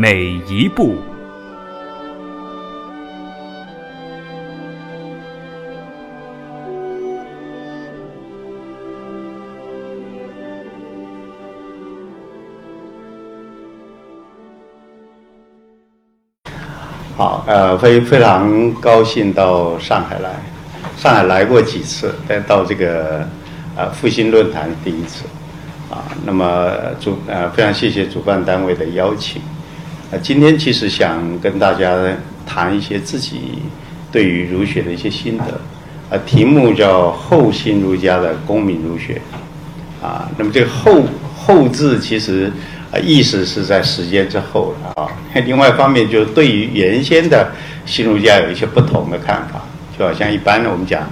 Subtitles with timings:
[0.00, 0.94] 每一步。
[17.16, 20.30] 好，呃，非非常高兴到上海来，
[20.96, 23.26] 上海来过几次，但到这个
[23.76, 25.24] 呃复兴论坛第一次，
[25.90, 29.42] 啊，那么主呃非常谢谢主办单位的邀请，
[30.10, 31.94] 呃，今天其实想跟大家
[32.46, 33.58] 谈一些自己
[34.10, 35.60] 对于儒学的一些心得，
[36.10, 39.20] 呃，题目叫后新儒家的公民儒学，
[40.02, 41.02] 啊，那么这个后
[41.36, 42.52] 后字其实。
[42.90, 45.12] 啊，意思是在时间之后了啊。
[45.44, 47.52] 另外一方面，就是对于原先的
[47.84, 49.60] 新儒家有一些不同的看法，
[49.98, 51.02] 就好像一般的我们讲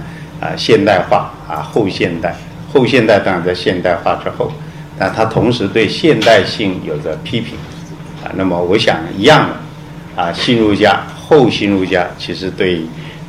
[0.41, 2.35] 啊，现代化啊，后现代，
[2.73, 4.51] 后现代当然在现代化之后，
[4.97, 7.55] 但它同时对现代性有着批评。
[8.37, 12.83] 那么我想一样的啊，新儒家、后新儒家其实对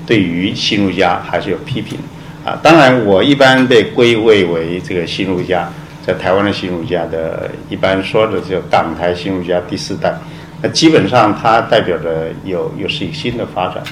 [0.07, 1.99] 对于新儒家还是有批评
[2.45, 2.57] 啊。
[2.63, 5.69] 当然，我一般被归位为这个新儒家。
[6.07, 10.15] 在台湾的新儒家的一般说的叫港台新儒家第四代，
[10.63, 13.83] 那基本上它代表着有又是一个新的发展，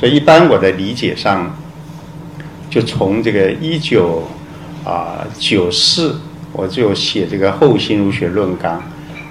[0.00, 1.54] 所以一般我的理解上，
[2.70, 4.26] 就从这个一九
[4.86, 6.18] 啊九四
[6.54, 8.82] 我就写这个后新儒学论纲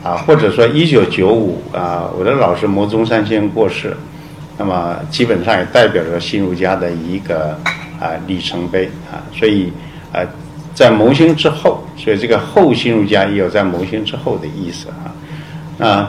[0.05, 3.97] 啊，或者说一九九五啊，我的老师牟宗三先生过世，
[4.57, 7.59] 那么基本上也代表着新儒家的一个
[7.99, 9.73] 啊里程碑啊，所以
[10.13, 10.21] 啊。
[10.75, 15.07] 在谋兴之后，所以这个后新儒家也有在谋兴之后的意思啊。
[15.77, 16.05] 那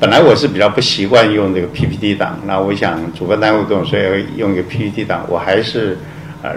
[0.00, 5.96] 本来我是比较不习惯用这个 PPT 档，那我想主办单位跟我说要用一个 PPT 档，我还是
[6.42, 6.50] 呃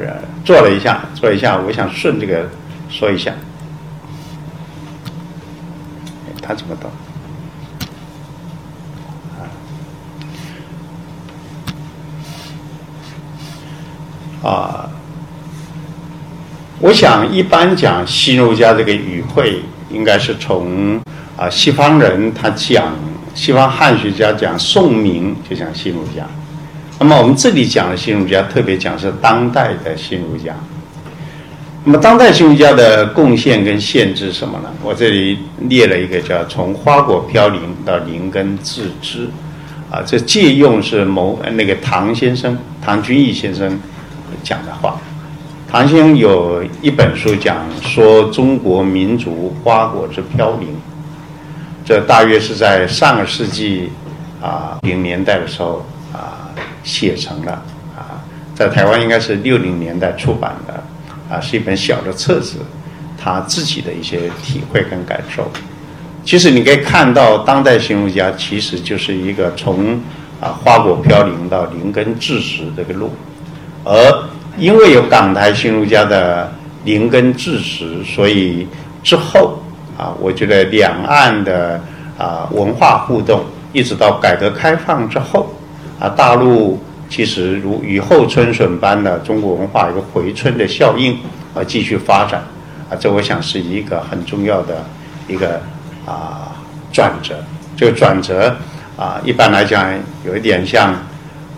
[0.44, 2.50] 做了一下，做了一下，我想顺这个
[2.90, 3.32] 说一下。
[6.42, 6.90] 他怎么动？
[14.44, 14.90] 啊。
[16.84, 21.00] 我想一般讲新儒家这个语汇，应该是从
[21.38, 22.96] 啊西方人他讲
[23.36, 26.26] 西方汉学家讲宋明就讲新儒家，
[26.98, 30.56] 那么我们这里讲的新儒家，特别讲是当代的新儒家。
[31.84, 34.70] 那么当代新儒家的贡献跟限制什么呢？
[34.84, 39.28] 我这里列了一个叫从花果飘零到灵根自知，
[39.90, 43.80] 啊，这借用是某那个唐先生唐君毅先生
[44.44, 44.96] 讲的话。
[45.72, 50.68] 唐先生有一本书讲说中国民族花果之飘零，
[51.84, 53.90] 这大约是在上个世纪
[54.40, 56.54] 啊零年代的时候啊
[56.84, 57.54] 写成了
[57.98, 58.22] 啊，
[58.54, 60.84] 在台湾应该是六零年代出版的
[61.32, 62.58] 啊，是一本小的册子，
[63.18, 65.50] 他自己的一些体会跟感受。
[66.26, 70.00] 其实你可以看到，当代新儒家其实就是一个从
[70.42, 73.10] 啊花果飘零到灵根至实这个路，
[73.86, 73.94] 而。
[74.58, 76.52] 因为有港台新儒家的
[76.84, 78.68] 灵根治实，所以
[79.02, 79.58] 之后
[79.98, 81.82] 啊，我觉得两岸的
[82.18, 85.50] 啊文化互动，一直到改革开放之后
[85.98, 86.78] 啊，大陆
[87.12, 91.16] 其实如雨后春笋般的中国文化一个回春的效应
[91.54, 92.42] 啊，继续发展
[92.90, 94.84] 啊，这我想是一个很重要的
[95.28, 95.62] 一个
[96.06, 96.56] 啊
[96.92, 97.36] 转折。
[97.76, 98.56] 这个转折
[98.96, 99.94] 啊，一般来讲
[100.26, 100.94] 有一点像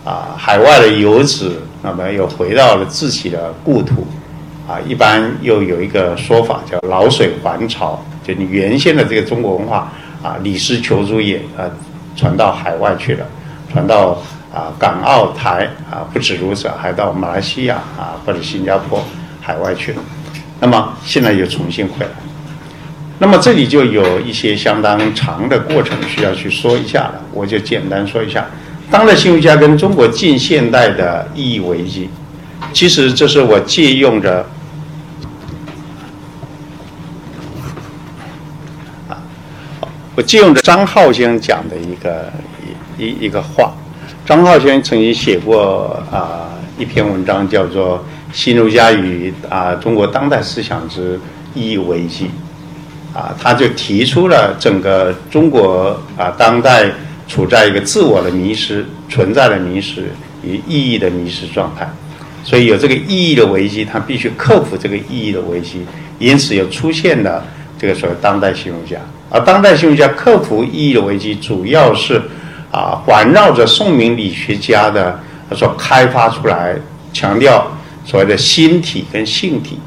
[0.04, 1.62] 啊海外的游子。
[1.86, 4.06] 那么又回到了自己的故土，
[4.66, 9.92] 啊，一般又有一个说法叫“老水还潮”，就你原先的这个中国文化
[10.22, 11.68] 啊，李斯求诸也啊，
[12.16, 13.26] 传到海外去了，
[13.70, 14.16] 传到
[14.54, 19.04] 啊港澳台啊，不止如此，还到马来西亚啊或者新加坡
[19.40, 20.02] 海外去了。
[20.60, 22.10] 那么现在又重新回来，
[23.18, 28.46] 那么这里就有一些相当长的过程需要去说一下了，我就简单说一下。
[28.90, 32.08] 当代新儒家跟中国近现代的意义危机，
[32.72, 34.46] 其实这是我借用着
[39.08, 39.18] 啊，
[40.14, 42.32] 我借用着张浩先生讲的一个
[42.96, 43.74] 一一一个话。
[44.26, 46.48] 张浩轩曾经写过啊
[46.78, 47.98] 一篇文章，叫做
[48.32, 51.18] 《新儒家与啊中国当代思想之
[51.54, 52.30] 意义危机》，
[53.18, 56.90] 啊，他就提出了整个中国啊当代。
[57.26, 60.10] 处在一个自我的迷失、存在的迷失
[60.42, 61.90] 与意义的迷失状态。
[62.44, 65.86] 所以有这个意义的危机，他必须克服这个意义的危机，
[66.18, 67.42] 因此又出现了
[67.78, 68.98] 这个所谓当代新儒家。
[69.30, 72.20] 而当代新儒家克服意义的危机，主要是
[72.74, 75.16] 啊环绕着宋明理学家的
[75.48, 76.74] 他所开发出来，
[77.12, 77.64] 强调
[78.04, 79.78] 所谓的心体跟性体，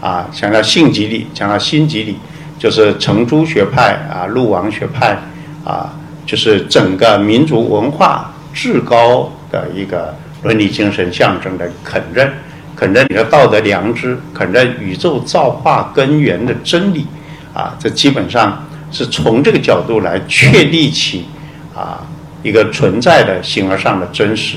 [0.00, 2.16] 啊强调性即理，强调心即理，
[2.58, 5.18] 就是程朱学派啊、陆王学派
[5.62, 5.92] 啊，
[6.24, 12.32] 就是整个民族文化至高的一个伦理精神象征的肯认，
[12.74, 17.06] 肯认你的道德良知，肯认宇宙造化根源的真理。
[17.52, 21.26] 啊，这基本上是从这个角度来确立起
[21.74, 22.06] 啊
[22.42, 24.56] 一个存在的形而上的真实，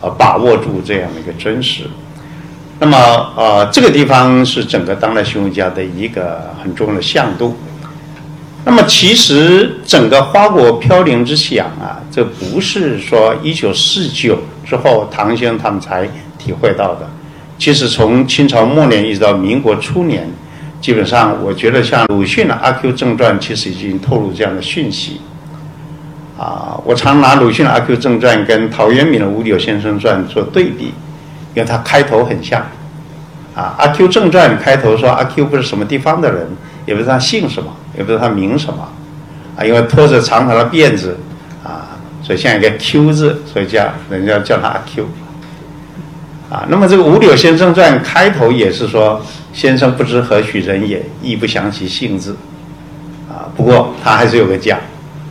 [0.00, 1.84] 呃，把握住这样的一个真实。
[2.78, 2.96] 那么，
[3.36, 7.56] 呃，这个地方是整个当代新儒家的一个很重要的向度。
[8.64, 16.08] 那么，其实整个花果飘零之想啊，这不是说一九四九之后唐先生他们才
[16.38, 17.08] 体会到的。
[17.58, 20.28] 其实从清朝末年一直到民国初年。
[20.80, 25.20] 基本上，我觉得像鲁迅的《阿 Q 正传》其实已经透露这样的讯息。
[26.40, 30.86] 啊，我常拿鲁迅的《阿 Q 正传》跟陶渊明的《五柳先生传》做对比，
[31.54, 32.62] 因为他开头很像。
[33.54, 36.46] 啊，《阿 Q 正传》开头说阿 Q 不是什么地方的人，
[36.86, 38.88] 也不知道他姓什么，也不知道他名什么，
[39.58, 41.18] 啊，因为拖着长长的辫子，
[41.62, 45.06] 啊，所以像一个 Q 字，所以叫人家叫他阿 Q。
[46.48, 49.20] 啊，那么这个《五柳先生传》开头也是说。
[49.52, 52.36] 先生不知何许人也，亦不详其姓字。
[53.28, 54.78] 啊，不过他还是有个家，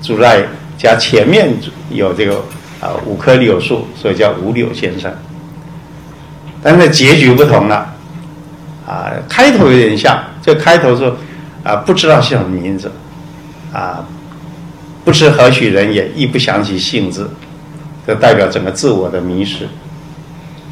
[0.01, 0.45] 住在
[0.79, 1.53] 加前面
[1.91, 2.37] 有这个
[2.79, 5.13] 啊五棵柳树，所以叫五柳先生。
[6.63, 7.93] 但是结局不同了，
[8.87, 11.15] 啊，开头有点像，这开头说
[11.63, 12.89] 啊不知道叫什么名字，
[13.73, 14.05] 啊
[15.03, 17.29] 不知何许人也，亦不详其姓字，
[18.07, 19.67] 这代表整个自我的迷失。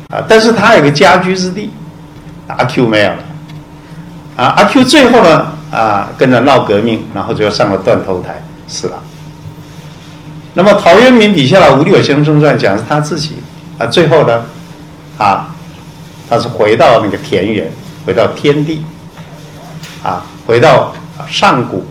[0.10, 1.69] 啊，但是他有个家居之地，
[2.48, 3.18] 阿 Q 没有了。
[4.38, 9.03] 啊，阿 Q 最后呢，啊，跟着闹革命，然后就上了断头台，死了。
[10.57, 13.36] 那么陶渊明笔下的《五柳先生传》讲是他自己，
[13.77, 14.44] 啊，最后呢，
[15.15, 15.56] 啊，
[16.27, 17.71] 他是回到那个田园，
[18.04, 18.81] 回到天地，
[20.01, 20.95] 啊，回到
[21.30, 21.86] 上古，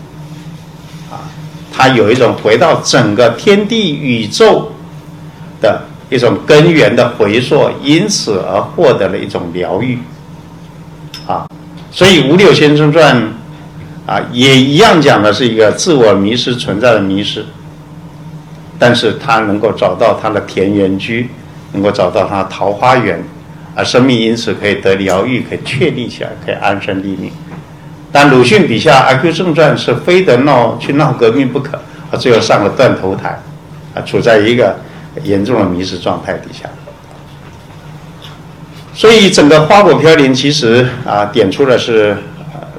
[1.09, 1.31] 啊，
[1.71, 4.69] 他有一种回到整个天地宇宙
[5.61, 9.97] 的一种根源的回溯，因此而获得了一种疗愈，
[11.25, 11.47] 啊。
[11.89, 13.15] 所以《五柳先生传》
[14.05, 17.45] 啊，也一样讲的是一个自我迷失存在的迷失，
[18.79, 21.29] 但是他能够找到他的田园居，
[21.73, 23.21] 能够找到他桃花源，
[23.75, 27.31] 啊，生命因此可以得疗愈，可以确立起来，可以安身立命。
[28.11, 31.77] 但鲁迅笔下《阿 Q 正传》是非得闹去闹革命不可，
[32.09, 33.39] 啊，最后上了断头台，
[33.93, 34.75] 啊，处在一个
[35.23, 36.69] 严重的迷失状态底下。
[38.93, 42.17] 所以整个花果飘零，其实啊，点出的是，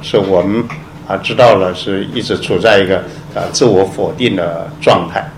[0.03, 0.65] 是我们
[1.07, 2.97] 啊知道了，是一直处在一个
[3.35, 5.29] 啊自我否定的状态。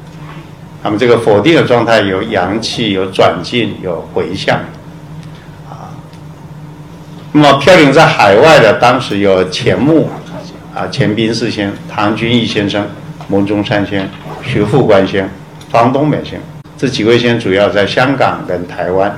[0.82, 4.56] 那么这个否定的状态有阳气，有转进，有回向，
[5.68, 5.92] 啊。
[7.32, 10.08] 那么飘零在海外的，当时有钱穆
[10.74, 12.86] 啊、钱宾四先、唐君毅先生、
[13.28, 14.08] 牟中山先、
[14.42, 15.28] 徐复观先、
[15.68, 16.40] 方东美先
[16.78, 19.14] 这几位先，主要在香港跟台湾。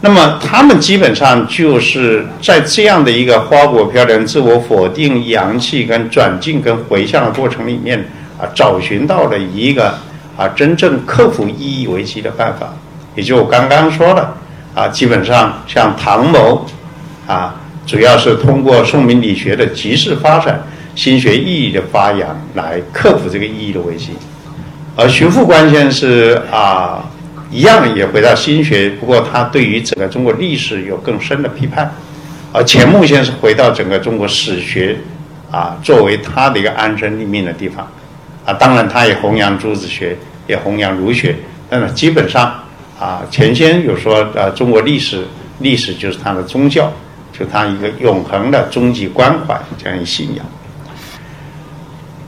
[0.00, 8.02] 那么他们基本上就是在这样的一个花果飘零、自我否定、阳气跟转进跟回向的过程里面
[8.40, 9.94] 啊，找寻到了一个
[10.36, 12.72] 啊真正克服意义危机的办法，
[13.14, 14.32] 也就我刚刚说的
[14.74, 16.64] 啊，基本上像唐某
[17.26, 17.54] 啊，
[17.86, 20.62] 主要是通过宋明理学的急势发展、
[20.94, 24.12] 心学意义的发扬来克服这个意义的危机，
[24.96, 27.04] 而徐复观先是啊。
[27.52, 31.92] 一样也回到心学，不过他对于整个中国历史有更深的批判，
[32.52, 34.96] 而钱穆先生回到整个中国史学，
[35.50, 37.90] 啊，作为他的一个安身立命的地方，
[38.52, 40.16] 当然他也弘扬朱子学，
[40.46, 41.36] 也弘扬儒学，
[41.68, 42.52] 但是基本上，
[42.98, 45.24] 啊，前先有说，呃，中国历史，
[45.60, 46.90] 历史就是他的宗教，
[47.32, 50.44] 就他一个永恒的终极关怀这样一信仰。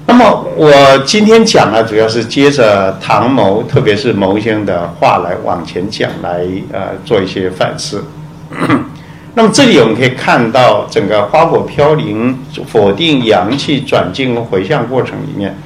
[0.05, 8.05] 那么我今天讲呢，主要是接着唐牟，特别是牟先生的话来往前讲，来呃做一些反思。
[9.35, 15.57] 那么这里我们可以看到，整个花果飘零、否定阳气转进回向过程里面，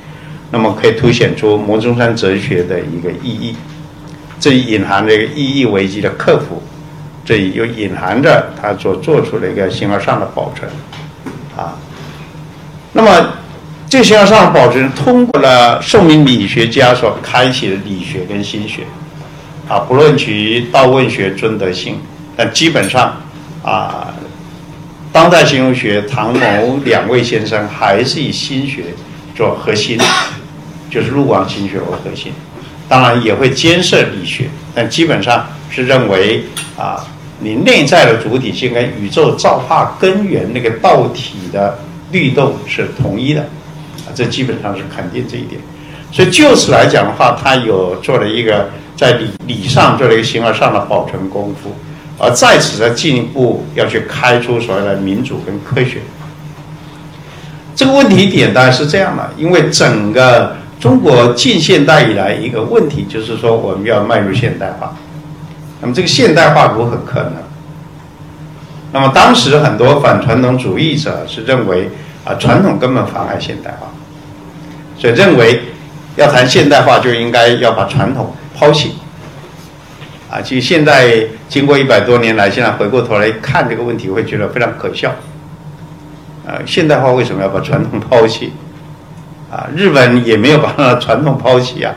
[0.50, 3.56] 那么可以凸显出牟中山哲学的一个意义。
[4.38, 6.62] 这里隐含着一个意义危机的克服，
[7.24, 10.70] 这里又隐含着他所做出的一个形而上的保存
[11.56, 11.76] 啊。
[12.92, 13.28] 那么。
[13.88, 18.82] 这形而上保存通过了宋明理学家所开启的理学跟心学，
[19.68, 21.96] 啊，不论其道问学尊德性，
[22.36, 23.16] 但基本上
[23.62, 24.12] 啊，
[25.12, 28.86] 当代形容学唐某两位先生还是以心学
[29.37, 29.99] 做核心，
[30.90, 32.33] 就是陆王心学为核心，
[32.88, 36.45] 当然也会兼涉理学，但基本上是认为
[36.78, 37.05] 啊，
[37.40, 41.78] 你内在的主体性跟宇宙造化根源那个道体的
[42.11, 43.43] 律动是统一的。
[43.43, 45.61] 啊这基本上是肯定这一点，
[46.12, 51.75] 所以就此来讲的话，他有做了一个在理理上做了一个形而上的保存功夫，
[52.16, 56.00] 而在此再进一步要去开出所谓的民主跟科学。
[57.76, 64.97] 这个问题点当然是这样的，因为整个中国近现代以来一个问题就是说我们要迈入现代化，
[65.80, 67.35] 那么这个现代化如何可能？
[68.92, 71.90] 那么当时很多反传统主义者是认为
[72.25, 73.88] 啊，传统根本妨碍现代化。
[74.99, 75.61] 所以认为，
[76.16, 78.95] 要谈现代化就应该要把传统抛弃。
[80.30, 85.14] 啊，其实现在经过一百多年来，现在回过头来看这个问题，会觉得非常可笑。
[86.46, 88.52] 啊，现代化为什么要把传统抛弃？
[89.50, 91.92] 啊，日本也没有把传统抛弃啊。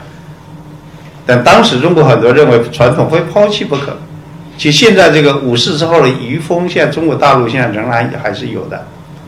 [1.26, 3.96] 但当时中国很多认为传统非抛弃不可。
[4.58, 8.86] 其实现在这个五四之后的余风，现在中国大陆现在仍然还是有的，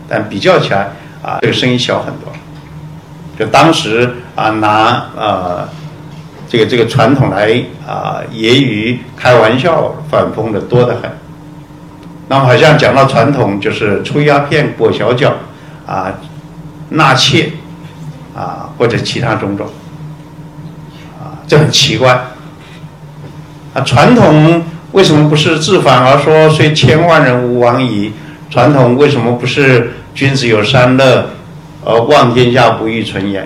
[0.07, 0.89] 但比较起来
[1.21, 2.31] 啊，这个声音小很多。
[3.39, 5.69] 就当时啊，拿呃
[6.49, 11.09] 这个这个传统来啊揶揄、开玩笑、反讽的多得很。
[12.31, 15.33] 那么好像讲到传统，就是抽鸦片、裹小脚
[15.85, 16.13] 啊、
[16.87, 17.51] 纳妾
[18.33, 19.67] 啊，或者其他种种
[21.19, 22.13] 啊，这很奇怪。
[23.73, 28.13] 啊，传统为什么不是自反而说虽千万人吾往矣？
[28.49, 31.31] 传统为什么不是君子有三乐？
[31.83, 33.45] 而望天下不欲存焉，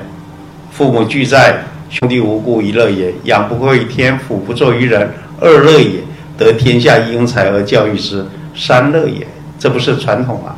[0.71, 5.11] 父母俱在，兄弟无故一乐也；养不愧于天，俯不作于人，
[5.41, 6.01] 二乐也；
[6.37, 8.23] 得天下英才而教育之，
[8.55, 9.27] 三乐也。
[9.59, 10.55] 这不是传统啊？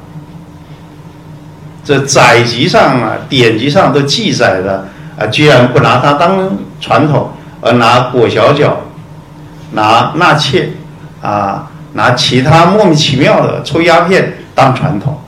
[1.83, 4.87] 这载籍上啊、典籍上都记载的
[5.17, 8.81] 啊，居然不拿它当传统，而拿裹小脚、
[9.71, 10.69] 拿纳妾
[11.21, 15.19] 啊、拿其他莫名其妙的抽鸦片当传统，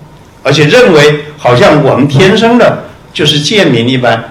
[0.43, 1.25] 而且认为。
[1.41, 2.83] 好像我们天生的
[3.13, 4.25] 就是贱民一般，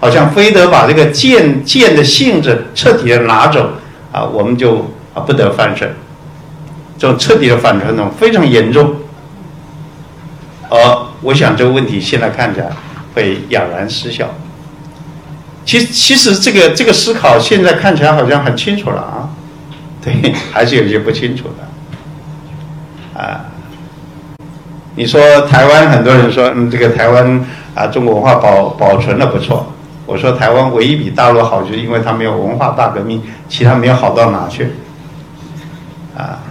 [0.00, 3.70] 好像非得把这个贱贱的性质彻底的拿走
[4.10, 5.94] 啊，我们就啊不得翻身。
[6.98, 8.94] 这种彻底的反传统非常严重。
[10.68, 10.78] 而
[11.20, 12.68] 我想这个问题现在看起来
[13.14, 14.28] 会哑然失笑。
[15.64, 19.28] 其其实这个这个思考现在看起来好像很清楚了啊，
[20.02, 23.46] 对， 还是有些不清楚的啊。
[24.96, 29.72] 你说台湾很多人说，嗯，这个台湾啊，中国文化保保存的不错。
[30.06, 34.74] 我说台湾唯一比大陆好，就是因为它没有文化大革命，其他没有好到哪去。
[36.14, 36.43] 啊，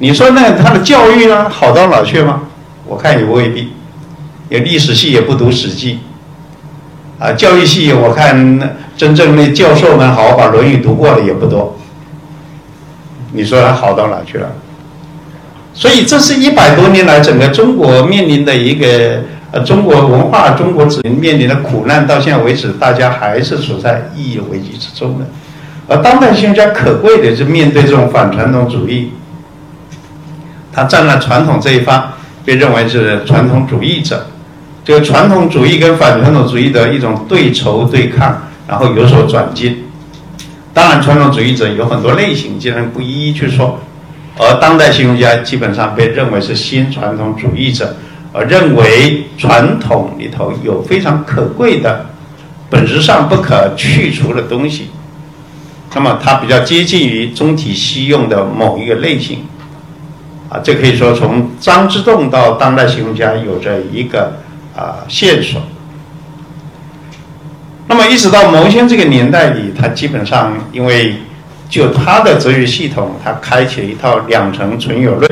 [0.00, 2.40] 你说那他的教育呢，好到哪去吗？
[2.86, 3.72] 我看也未必。
[4.48, 6.00] 有历史系也不读《史记》，
[7.22, 8.58] 啊，教育系我看
[8.96, 11.76] 真正那教授们好好把《论语》读过了也不多。
[13.32, 14.50] 你说他好到哪去了？
[15.74, 22.06] 所以，这是一百多年来整个中国面临的一个呃中国文化、中国子民面临的苦难。
[22.06, 25.26] 到现在为止，大家还是处在意义危机之中的。
[25.86, 29.12] 而当代学家可贵的是面对这种反传统主义，
[30.72, 32.12] 他站在传统这一方，
[32.44, 34.26] 被认为是传统主义者。
[34.84, 39.84] 这个传统主义跟反传统主义的一种对仇对抗，然后有所转进。
[40.72, 43.78] 当然，传统主义者有很多类型，今天不一一去说。
[44.38, 47.96] 而当代形容家基本上被认为是新传统主义者，
[48.32, 52.06] 而认为传统里头有非常可贵的、
[52.70, 54.88] 本质上不可去除的东西。
[55.94, 59.44] 那么它比较接近于中体西用的某一个类型。
[60.50, 64.34] 啊，这可以说从张之洞到当代形容家有着一个
[64.76, 65.62] 啊线索。
[67.86, 71.14] 那么一直到牟先这个年代里，他基本上因为。
[71.70, 75.30] 就他的哲学系统，他开启了一套两层存有论，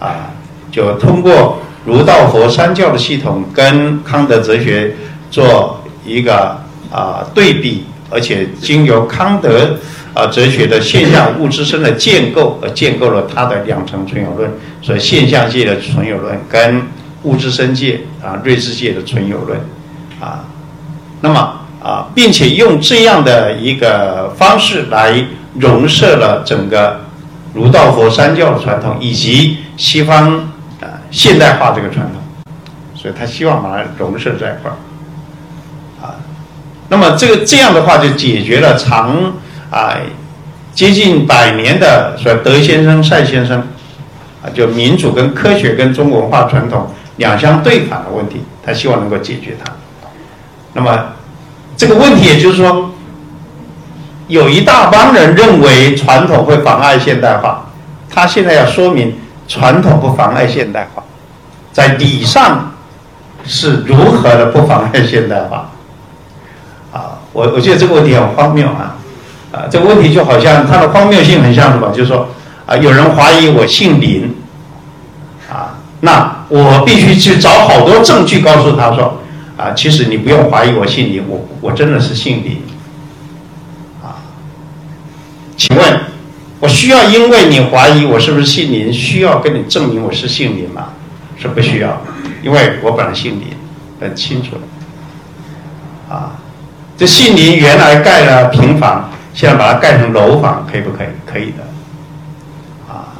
[0.00, 0.28] 啊，
[0.72, 4.96] 就通过儒道佛三教的系统跟康德哲学
[5.30, 6.58] 做一个
[6.90, 9.78] 啊对比，而且经由康德
[10.14, 14.50] 啊哲学的现象物质身的建构而建构了他的两层存有论，
[14.82, 16.82] 所以现象界的存有论跟
[17.22, 19.58] 物质身界啊睿智界的存有论，
[20.20, 20.44] 啊，
[21.20, 25.24] 那么啊，并且用这样的一个方式来。
[25.54, 27.00] 融摄了整个
[27.52, 30.36] 儒道佛三教的传统，以及西方
[30.80, 32.54] 啊现代化这个传统，
[32.94, 34.76] 所以他希望把它融合在一块儿，
[36.00, 36.14] 啊，
[36.90, 39.32] 那么这个这样的话就解决了长
[39.70, 39.96] 啊
[40.74, 43.66] 接近百年的说德先生、赛先生
[44.42, 49.72] 啊，就民主跟科学跟中国文化传统两相对反的问题，他希望能够解决它。
[50.74, 51.06] 那么
[51.76, 52.90] 这个问题也就是说，
[54.28, 57.70] 有一大帮人认为传统会妨碍现代化，
[58.08, 61.02] 他现在要说明传统不妨碍现代化，
[61.72, 62.72] 在理上。
[63.44, 65.70] 是如何的不妨碍现代化？
[66.92, 68.98] 啊，我我觉得这个问题很荒谬啊！
[69.52, 71.90] 啊，这个问题就好像它的荒谬性很像什么？
[71.90, 72.28] 就是说
[72.66, 74.34] 啊，有人怀疑我姓林，
[75.50, 79.20] 啊，那我必须去找好多证据告诉他说，
[79.56, 82.62] 啊，其实你不用怀疑我姓林，我我真的是姓林。
[84.02, 84.20] 啊，
[85.56, 86.00] 请问，
[86.60, 90.88] 我需要因为你怀疑我是不是姓林，需要跟你证明我是姓林吗？
[91.40, 92.02] 是不需要。
[92.42, 93.48] 因为我本来姓林，
[94.00, 94.50] 很清楚，
[96.08, 96.36] 啊，
[96.96, 101.06] 这姓林原来盖了平房，现在把它盖成楼房，可以不可以？
[101.24, 101.62] 可以的，
[102.92, 103.14] 啊，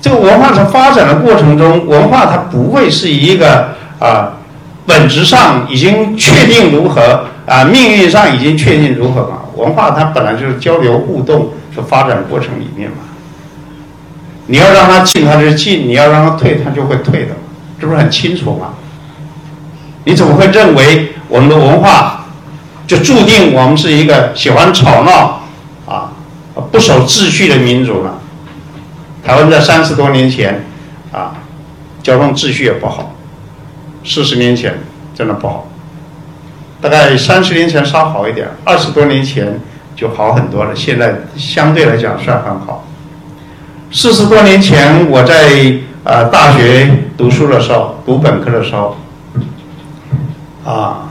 [0.00, 4.34] 这个文化在发展的过程中，文化它不会是一个啊，
[4.86, 9.38] 本质上已经确定如何啊，命运上已经确定如何嘛？
[9.56, 12.98] 文化它本来就是交流互动，是发展过程里面嘛。
[14.46, 17.34] 你要让它进，它就进；你要让它退，它就会退的。
[17.80, 18.68] 这不是很清楚吗？
[20.04, 22.19] 你怎么会认为我们的文化
[22.90, 25.42] 就注定我们是一个喜欢吵闹
[25.86, 26.10] 啊、
[26.72, 28.18] 不守秩序的民族了？
[29.24, 30.66] 台湾在三十多年前
[31.12, 31.34] 啊，
[32.02, 33.14] 交通秩序也不好，
[34.04, 34.80] 四十年前
[35.14, 35.68] 真的不好，
[36.80, 39.60] 大概三十年前稍好一点，二十多年前
[39.94, 40.74] 就好很多了。
[40.74, 42.84] 现在相对来讲算很好。
[43.92, 45.78] 四十多年前我在。
[46.02, 48.96] 啊，大学读书的时候，读本科的时候，
[50.64, 51.09] 啊，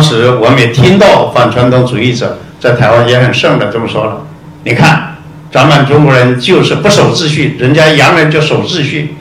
[0.00, 4.22] 当时我们也听到反传统主义者在台湾也很盛的这么说了。
[4.64, 5.16] 你看，
[5.52, 9.16] 咱们中国人就是不守秩序，人家洋人就守秩序，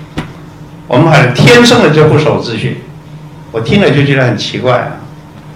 [0.87, 2.85] 我们还是天生的就不守秩序。
[3.51, 4.87] 我听了就觉得很奇怪啊！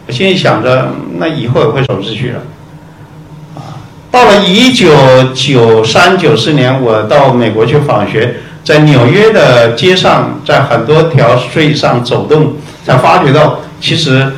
[0.08, 2.42] 我心里想着，那以后也会守秩序了。
[3.56, 3.80] 啊，
[4.12, 4.94] 到了一九
[5.34, 8.36] 九三九四年，我到美国去访学。
[8.66, 12.56] 在纽约的街上，在很多条街上走动，
[12.86, 14.34] 才发觉到，其实，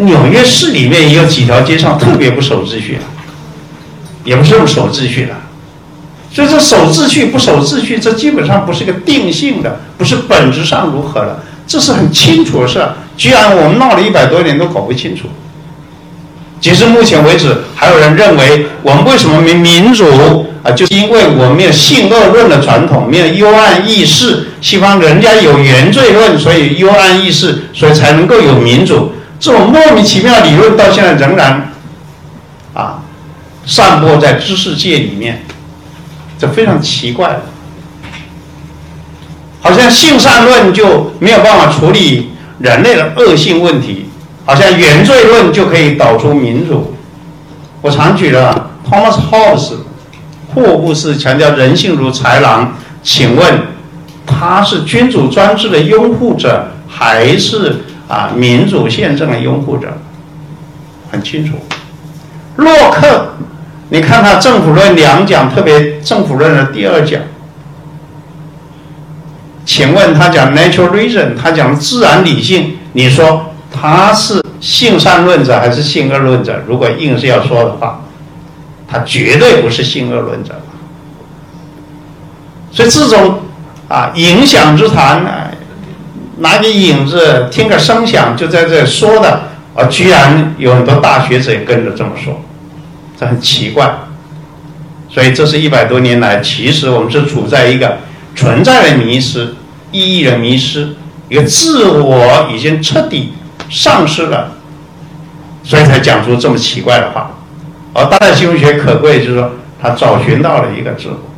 [0.00, 2.98] 纽约市里面也有几条街上特别不守秩序，
[4.24, 5.34] 也不是不守秩序的。
[6.32, 12.82] 所以这，守秩序不守秩序，这基本上不是个定性的，不是本质上如何的，这是很清楚的事。
[13.16, 15.28] 居然我们闹了一百多年都搞不清楚。
[16.58, 20.46] 截至目前为止，还有人认为我们为什么民民主？
[20.62, 29.12] 啊，就是因为我们没有性恶论的传统，没有幽暗意识，西方人家有原罪论，所以幽暗意识，所以才能够有民主。
[29.42, 31.72] 这种莫名其妙的理论到现在仍然
[32.74, 33.02] 啊
[33.66, 35.44] 散播在知识界里面，
[36.38, 37.40] 这非常奇怪。
[39.60, 44.06] 好像性善论就没有办法处理人类的恶性问题，
[44.44, 46.94] 好像原罪论就可以导出民主。
[47.80, 49.72] 我常举了 Thomas Hobbes。
[50.54, 53.62] 霍布斯强调人性如豺狼，请问
[54.26, 59.88] 他是君主专制的拥护者，还是啊民主宪政的拥护者？
[61.10, 61.56] 很清楚。
[62.56, 63.28] 洛克，
[63.88, 67.22] 你看他《政府论》两讲，特别《政府论》的第二讲，
[69.64, 76.60] 请问他讲 natural reason，他讲自然理性，你说他是性善论者还是性恶论者？
[76.66, 78.00] 如果硬是要说的话。
[78.94, 80.52] 他绝对不是性恶论者，
[82.70, 83.38] 所以这种
[83.88, 85.30] 啊影响之谈呢，
[86.42, 89.44] 拿个影子听个声响就在这说的，
[89.76, 92.42] 啊，居然有很多大学者也跟着这么说，
[93.18, 93.94] 这很奇怪。
[95.08, 97.98] 所以这是一百多年来，其实我们是处在一个
[98.34, 99.54] 存在的迷失、
[99.92, 100.96] 意义的迷失，
[101.28, 103.34] 一个自我已经彻底
[103.70, 104.52] 丧失了，
[105.62, 107.30] 所以才讲出这么奇怪的话。
[107.92, 111.31] 而当代新闻学可贵，就是说，他找寻到了一个自我。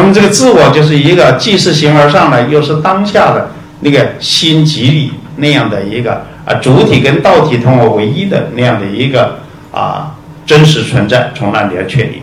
[0.00, 12.22] 那么，这个自我就是一个既是形而上的，又是当下的那个心即理那样的一个啊，主体跟道体同为唯一的那样的一个啊真实存在，从那里来确立。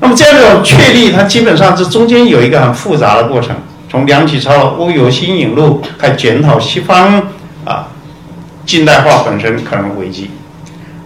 [0.00, 3.56] 那么，这样一种确立，它基本上这中间有一个很复杂的过程，
[3.90, 7.22] 从梁启超《乌有新引录》开检讨西方
[7.64, 7.88] 啊。
[8.66, 10.30] 近代化本身可能危机。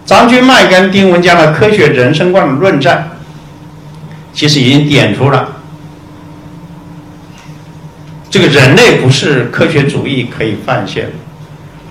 [0.05, 3.09] 张君迈跟丁文江的科学人生观的论战，
[4.33, 5.53] 其实已经点出了
[8.29, 11.11] 这个人类不是科学主义可以犯线的。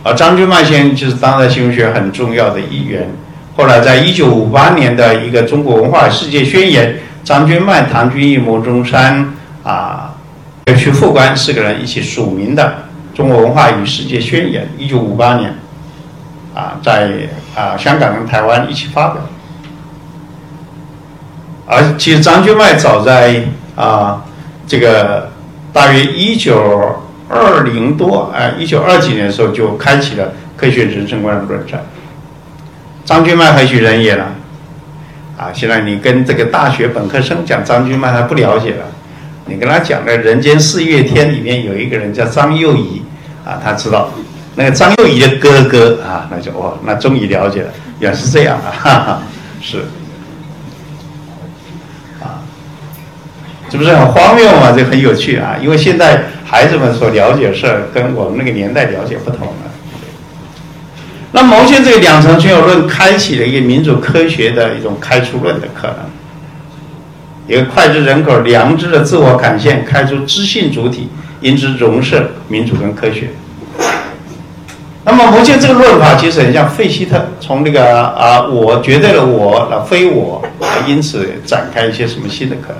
[0.02, 3.08] 而张君迈先生就是当代新闻学很重要的一员。
[3.56, 10.16] 后来在一九五八年的一个《中国文化世界宣言》，张君迈、唐君毅、牟中山啊，
[10.76, 15.54] 徐副官四个人一起署名的《中国文化与世界宣言》，一九五八年
[16.52, 19.22] 啊，在啊香港跟台湾一起发表。
[21.72, 23.42] 而其实张君迈早在
[23.74, 24.22] 啊
[24.66, 25.30] 这个
[25.72, 26.98] 大约一九。
[27.34, 31.82] 二零多啊，一九二几年的时候就开启了科学人生观的论战。
[33.06, 34.26] 张君迈何许人也呢？
[35.38, 38.84] 啊，现在你跟这个大学本科生讲张君迈，他不了解了。
[39.46, 43.00] 你跟他讲的《人间四月天》里面有一个人叫张幼仪，
[43.46, 44.10] 啊，他知道
[44.54, 49.22] 那个张幼仪的哥哥啊，那就哦，那终于了解了，原来是这样啊，哈哈，
[49.62, 49.82] 是。
[53.72, 54.74] 这不是很荒谬吗？
[54.76, 56.24] 这很有趣啊，因为现在。
[56.44, 59.54] 孩子们所了解事儿跟我们那个年代了解不同了。
[61.30, 65.96] 那牟先这个两层全有论开启了一个民主科学的一种开出论的可能，
[67.48, 71.08] 一个脍炙人口良知的自我感现，开出知性主体，
[71.40, 73.30] 因之融摄民主跟科学。
[75.04, 80.44] 那么牟先这个论法其实很像费希特，从那个啊我绝对的我，那非我，
[80.86, 82.76] 因此展开一些什么新的可能。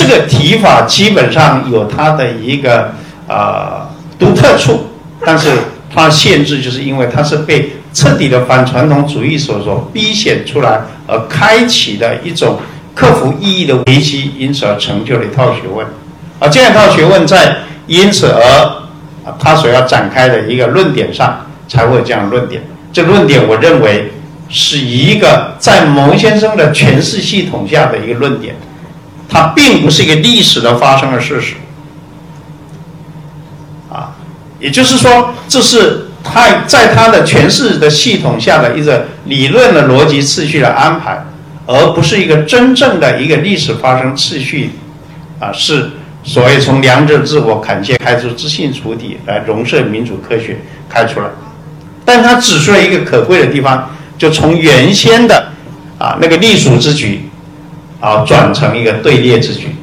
[0.00, 2.90] 这个提法基本上有它的一个
[3.28, 4.86] 啊独特处，
[5.26, 5.50] 但是
[5.94, 12.58] 它限制就是因为它是被彻底的反传统主义所所逼显出来而开启的一种
[12.94, 15.86] 克服意义的危机，因此而成就了一套学问，
[16.38, 22.62] 而这样一套学问在因此而他所要展开的一个论点上才会有这样论点。
[22.90, 24.10] 这论点我认为
[24.48, 28.54] 是一个在牟先生的诠释系统下的一个论点。
[29.30, 31.54] 它并不是一个历史的发生的事实，
[33.88, 34.10] 啊，
[34.58, 41.24] 也就是说，这是他在他的诠释的系统下的一个理论的逻辑次序的安排，
[41.66, 44.72] 而不是一个真正的一个历史发生次序，
[45.38, 45.90] 啊，是
[46.24, 51.26] 所谓从良知自我砍切开出知性主体来融摄民主科学开出来，
[52.04, 55.52] 但他指出了一个可贵的地方，就从原先的
[55.98, 57.29] 啊那个隶属之局。
[58.00, 59.76] 啊，转成一个队列之举，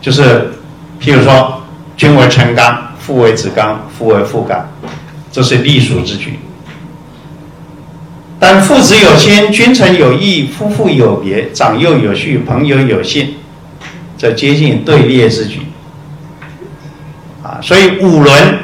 [0.00, 0.52] 就是，
[1.00, 1.60] 譬如说，
[1.96, 4.68] 君为臣纲，父为子纲，夫为妇纲，
[5.32, 6.38] 这是隶属之举。
[8.38, 13.36] 但父子有亲，君臣有义，夫妇有别，长幼有序，朋友有信，
[14.16, 15.62] 这接近队列之举。
[17.42, 18.58] 啊，所以五伦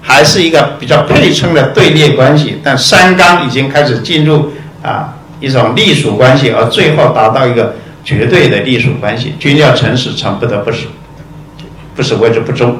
[0.00, 4.52] 还是一个比较配称的队列关系，但三纲已经开始进入
[4.84, 5.14] 啊。
[5.42, 7.74] 一种隶属关系，而最后达到一个
[8.04, 9.34] 绝对的隶属关系。
[9.40, 10.86] 君要臣死，臣不得不死，
[11.96, 12.70] 不死谓之不忠；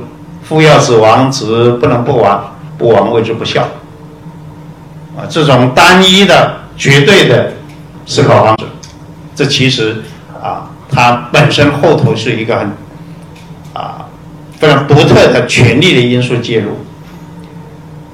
[0.44, 3.62] 父要子亡，子不能不亡，不亡谓之不孝。
[5.16, 7.52] 啊，这种单一的、绝对的
[8.06, 8.64] 思考方式，
[9.34, 10.00] 这其实
[10.40, 12.72] 啊，它本身后头是一个很
[13.72, 14.06] 啊
[14.58, 16.78] 非常独特的权力的因素介入。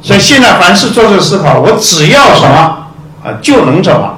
[0.01, 2.89] 所以现在凡是做这个思考，我只要什么
[3.23, 4.15] 啊，就能怎么。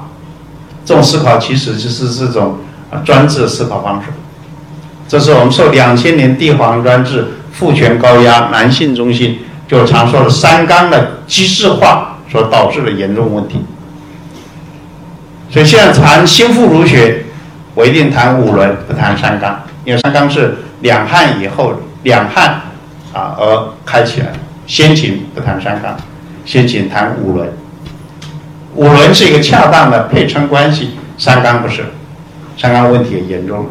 [0.83, 2.57] 这种思考其实就是这种
[2.89, 4.07] 啊专制思考方式，
[5.07, 13.63] 这是我们受两千年帝皇专制、父权高压、男性中心，就常说的三纲的机制化所导致的严重问题。
[15.49, 17.25] 所以现在谈新妇儒学，
[17.75, 22.61] 我一定谈五伦，不谈三纲，因为三纲是两汉以后两汉
[23.13, 24.27] 啊而开起来，
[24.65, 25.95] 先秦不谈三纲，
[26.45, 27.51] 先秦谈五伦。
[28.75, 31.85] 五伦是一个恰当的配称关系，三纲不是，
[32.57, 33.67] 三纲问题很严重。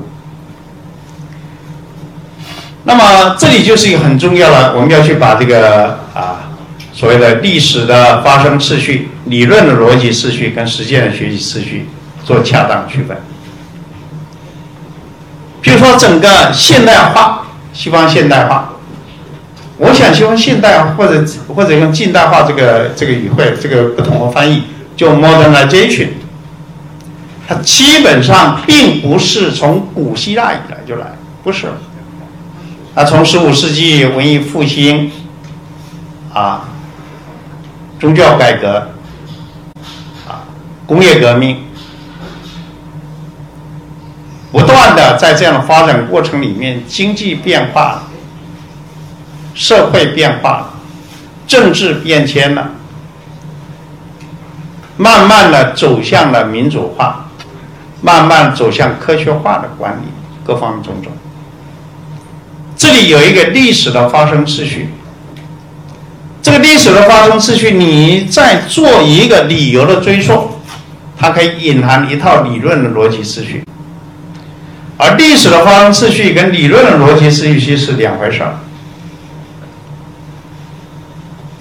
[2.85, 6.51] 那么这里就是一个很重要的，我们要去把这个啊
[6.93, 11.89] 所谓的历史的发生次序、理论的逻辑次序跟实践的学习次序
[12.25, 13.17] 做恰当区分。
[15.61, 18.73] 比如说整个现代化，西方现代化，
[19.77, 24.65] 我想西方现代或者或者用近代化这个这个语汇，这个不同的翻译。
[25.01, 26.09] 就 modernization，
[27.49, 31.07] 它基本上并不是从古希腊以来就来，
[31.43, 31.69] 不是，
[32.95, 35.11] 它从十五世纪文艺复兴，
[36.35, 36.69] 啊，
[37.99, 38.91] 宗教改革，
[40.29, 40.45] 啊，
[40.85, 41.65] 工业革命，
[44.53, 48.03] 不断的在这样的发展过程里面，经济变化，
[49.55, 50.75] 社会变化，
[51.47, 52.73] 政治变迁了。
[55.01, 57.31] 慢慢的走向了民主化，
[58.03, 60.09] 慢慢走向科学化的管理，
[60.45, 61.11] 各方面种种。
[62.77, 64.91] 这里有一个历史的发生次序。
[66.43, 70.51] 这个历史的发生次序，你再做一个理由的追溯，
[71.17, 73.65] 它可以隐含一套理论的逻辑次序。
[74.99, 78.55] 而历史的发生次序跟理论的逻辑次序是两回事儿。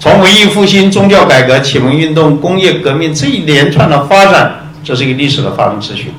[0.00, 6.14] 从文艺复兴、宗教改革、启蒙运动、工业革命这一连串的发展，这是一个历史的发生次序。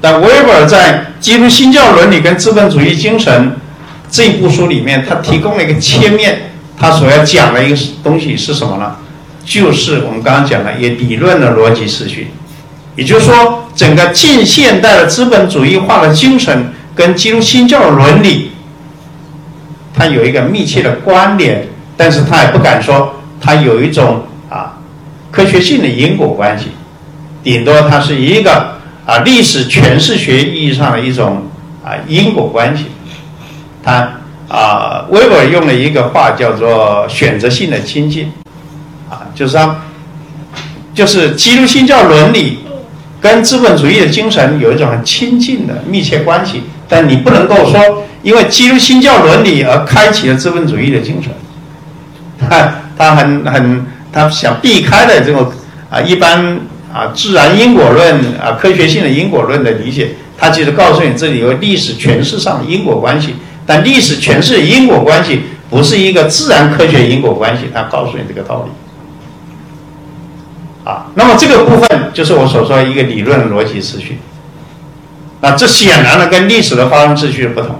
[0.00, 3.50] 但维尔在《基督新教伦理跟资本主义精神》
[4.08, 8.94] 这一部书里面，他提供了一个切面，他所要讲的一个东西是什么呢？
[9.44, 12.28] 就是我们刚刚讲的一个理论的逻辑次序，
[12.94, 18.52] 也就是说，整个近现代的资本主义化的精神跟基督新教伦理，
[19.92, 21.66] 它有一个密切的关联。
[21.96, 24.78] 但是他也不敢说，他有一种啊
[25.30, 26.66] 科学性的因果关系，
[27.42, 31.42] 顶多它是一个啊历史诠释学意义上的一种
[31.84, 32.86] 啊因果关系。
[33.82, 34.10] 他
[34.48, 38.32] 啊，威尔用了一个话叫做选择性的亲近，
[39.08, 39.76] 啊，就是说，
[40.94, 42.58] 就是基督新教伦理
[43.20, 51.32] 跟资本主义的精神有一种很亲近的密切关系，但你不能够说因为基督新教伦理而开启了资本主义的精神。
[52.38, 55.50] 他他很很他想避开的这种
[55.90, 56.58] 啊一般
[56.92, 68.70] 啊自然因果论啊科学性的因果论的理解，他其实告诉你这里有历史诠释上的因果关系，但历史诠释因果关系不是一个自然科学因果关系，他告诉你这个道理。
[70.88, 74.18] 啊，那么这个部分就是我所说的一个理论逻辑次序，
[75.40, 77.76] 那这显然呢跟历史的发生次序不同。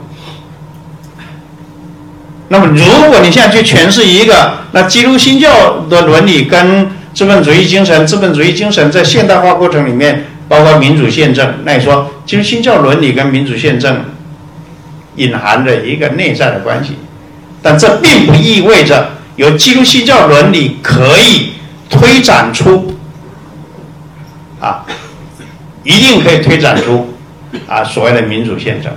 [2.48, 14.04] 那么，如果你现在去诠释一个那基督新教的伦理跟资本主义精神，资本主义精神在现代化过程里面包括民主宪政，那你说基督新教伦理跟民主宪政
[15.16, 16.96] 隐含着一个内在的关系，
[17.60, 21.54] 但这并不意味着由基督新教伦理可以
[21.90, 22.96] 推展出
[24.60, 24.84] 啊，
[25.82, 27.16] 一定可以推展出
[27.66, 28.92] 啊所谓的民主宪政，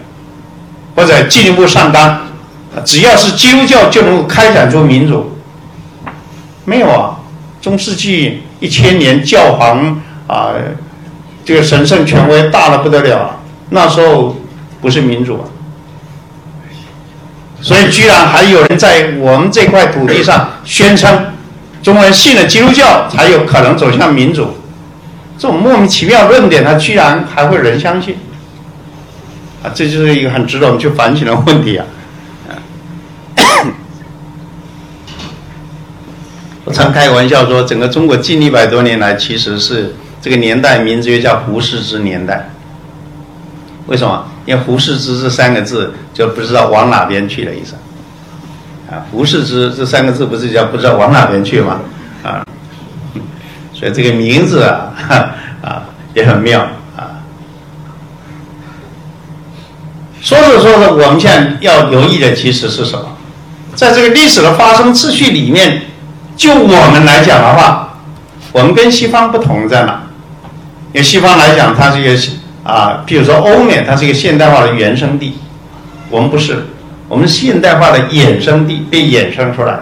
[0.95, 2.27] 或者进一步上纲。
[2.85, 5.37] 只要是基督教就能够开展出民主，
[6.65, 7.15] 没有啊？
[7.61, 10.53] 中世纪一千年教皇啊，
[11.43, 13.39] 这个神圣权威大的不得了，
[13.69, 14.37] 那时候
[14.79, 15.43] 不是民主啊。
[17.61, 21.25] 所以居然还有人在我们这块土地上宣称，
[21.83, 24.55] 中国人信了基督教才有可能走向民主，
[25.37, 28.15] 这种莫名其妙论点，他居然还会人相信？
[29.61, 31.85] 啊，这就是一个很值得我们去反省的问题啊。
[36.73, 42.49] 常开玩笑说，整个中国近一百多年来，其实是这个年代名字又叫胡适之年代。
[43.87, 44.25] 为什么？
[44.45, 47.75] 因为胡适之这三个字就不知道往哪边去了意思。
[48.89, 51.79] 啊，胡适之这三个字不是叫不知道往哪边去吗？
[52.23, 52.45] 啊，
[53.73, 54.93] 所以这个名字啊，
[55.61, 56.61] 啊也很妙
[56.95, 57.21] 啊。
[60.21, 63.17] 说着说着，我们现在要留意的其实是什么？
[63.75, 65.83] 在这个历史的发生次序里面。
[66.39, 67.97] 就我们来讲的话，
[68.53, 70.03] 我们跟西方不同在哪？
[70.93, 72.17] 因为西方来讲，它是一个
[72.63, 75.37] 啊，比如说欧美，它是一个现代化的原生地，
[76.09, 76.67] 我们不是，
[77.09, 79.79] 我们现代化的衍生地被衍生出来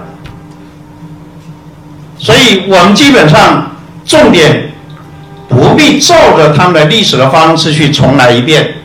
[2.18, 4.72] 所以我们基本上重点
[5.48, 8.78] 不必照着他们的历史的方式去重来一遍，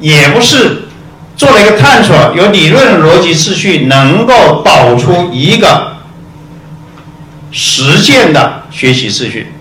[0.00, 0.88] 也不是
[1.36, 5.92] 做了一个探索，有理论逻辑次序能够导出一个。
[7.54, 9.52] 实践的学习秩序，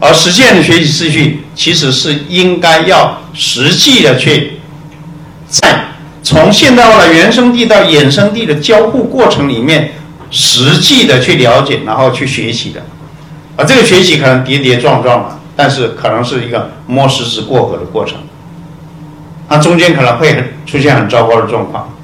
[0.00, 4.60] 而实践的学习秩序其实是应该要实际的去，
[5.46, 5.88] 在
[6.22, 9.92] 从现代化的原生地到衍生地的交互过程里面，
[10.30, 12.82] 实际的去了解，然后去学习的。
[13.56, 18.16] 而这个学习可能跌跌撞撞的，但是可能是一个摸石子过河的过程。
[19.50, 21.94] 它中间可能会出现很糟糕的状况，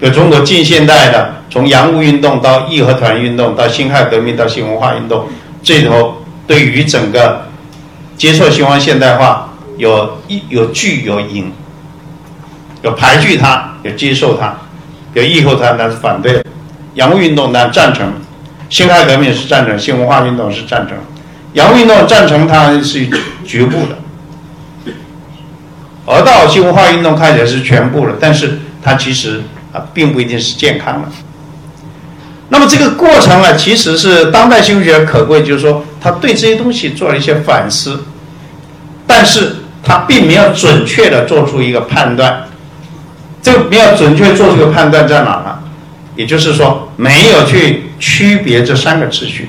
[0.00, 1.36] 比如中国近现代的。
[1.50, 5.26] 从洋务运动到义和团运动，到辛亥革命，到新文化运动，
[5.62, 7.48] 这里头对于整个
[8.16, 11.52] 接受西方现代化有一有据有因，
[12.82, 14.54] 有排拒它，有接受它，
[15.14, 16.40] 有义和团那是反对，
[16.94, 18.12] 洋务运动呢赞成，
[18.68, 20.96] 辛亥革命是赞成，新文化运动是赞成，
[21.54, 23.08] 洋务运动赞成它是
[23.44, 24.92] 局部的，
[26.06, 31.08] 而到新文化运动看起来是全部的，但是它其实啊并不一定是健康的。
[32.50, 38.04] 那么这个过程啊，其实是当代心理学可贵，就是说他对这些东西做了一些反思，
[39.06, 42.48] 但是他并没有准确的做出一个判断，
[43.40, 45.58] 这个没有准确做这个判断在哪呢？
[46.16, 49.48] 也就是说，没有去区别这三个秩序：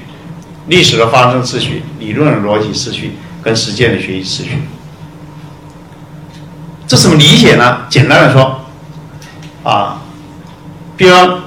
[0.68, 4.52] 历史的发生秩序、理论的逻辑秩序跟实践的学习秩序。
[6.88, 7.80] 这怎么理解呢？
[7.90, 8.62] 简单的说，
[9.64, 10.02] 啊，
[10.96, 11.40] 比方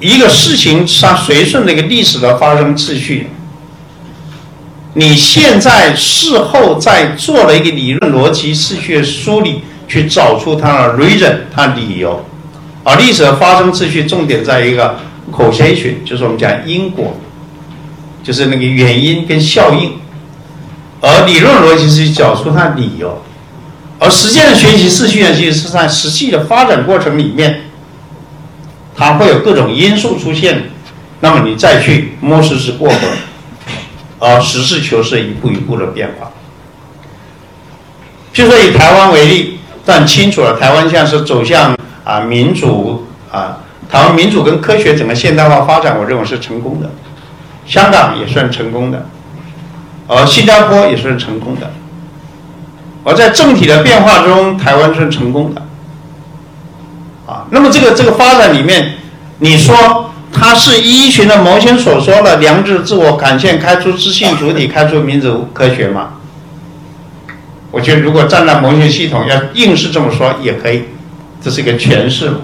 [0.00, 3.28] 一个事情它随顺那个历史的发生秩序，
[4.94, 9.62] 你现在事后再做了一个理论逻辑秩序的梳理。
[9.90, 12.24] 去找出它的 reason，它理由，
[12.84, 15.00] 而历史的发生秩序重点在一个
[15.32, 17.18] causation，就是我们讲因果，
[18.22, 19.94] 就是那个原因跟效应，
[21.00, 23.20] 而理论逻辑是找出它理由，
[23.98, 27.62] 而实践的学习秩序呢，其实是在实际的发展过程里面，
[29.00, 30.70] 它会有各种因素出现，
[31.20, 32.96] 那么你再去摸石子过河，
[34.18, 36.30] 而实事求是一步一步的变化。
[38.32, 39.56] 就说以台湾为例。
[39.82, 43.58] 但清楚了，台湾现在是走向啊民主啊，
[43.90, 46.90] 台湾民主跟科学整个现代化发展，我认为是成功的。
[47.66, 49.06] 香港也算成功的，
[50.06, 51.72] 而新加坡也算成功的。
[53.02, 55.62] 而在政体的变化中，台湾是成功的。
[57.50, 58.94] 那么这个这个发展里面，
[59.38, 66.10] 你说它是依循了毛先所说的良知、自我感现，开出知性主体，开出民主科学吗？
[67.72, 70.84] 我觉得，如果站在某些系统要硬是这么说也可以，
[71.42, 72.38] 这是一个诠释嘛。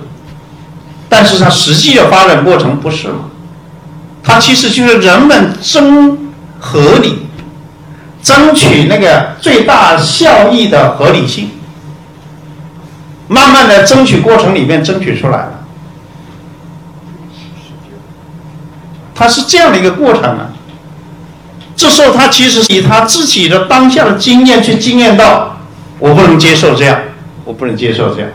[1.09, 3.31] 但是它实际的发展过程不是嘛？
[4.23, 6.19] 它其实就是人们争
[6.59, 7.27] 合理，
[8.23, 11.51] 争取那个最大效益的合理性，
[13.29, 15.65] 慢慢的争取过程里面争取出来了。
[19.15, 20.53] 他是这样的一个过程啊。
[21.75, 25.59] 这时候，他其实以他自己的当下的经验去经验到，
[25.99, 26.99] 我不能接受这样，
[27.45, 28.31] 我不能接受这样。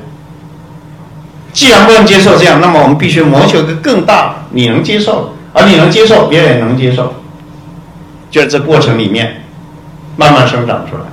[1.52, 7.16] 既然不能接受这样，那么我们必须谋求一个更大你能接受，而你能接受，别人也能接受，
[8.30, 9.44] 就在这过程里面
[10.16, 11.04] 慢慢生长出来。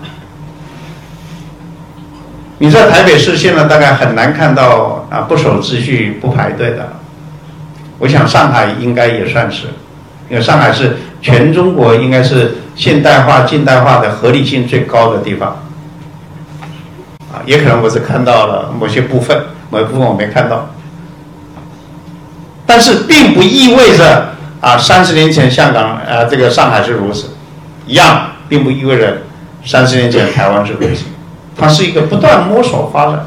[2.58, 6.92] 你在台北市现在大概很难看到啊不守秩序、不排队的，
[7.98, 9.66] 我想上海应该也算是，
[10.28, 10.96] 因为上海是。
[11.20, 15.48] 全中国应该是现代化、近代化的合理性最高的地方，
[17.32, 19.36] 啊，也可能我是看到了某些部分，
[19.68, 20.70] 某一部分我没看到，
[22.64, 24.28] 但是并不意味着
[24.60, 27.30] 啊，三十年前香港啊，这个上海是如此，
[27.84, 29.22] 一样，并不意味着
[29.64, 31.02] 三十年前台湾是如此，
[31.58, 33.26] 它是一个不断摸索发展。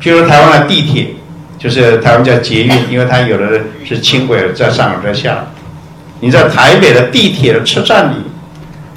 [0.00, 1.14] 譬如台湾的地铁，
[1.58, 5.44] 就是台湾叫捷运，因为它有的是轻轨在上在下。
[6.20, 8.16] 你在台北的地铁的车站里，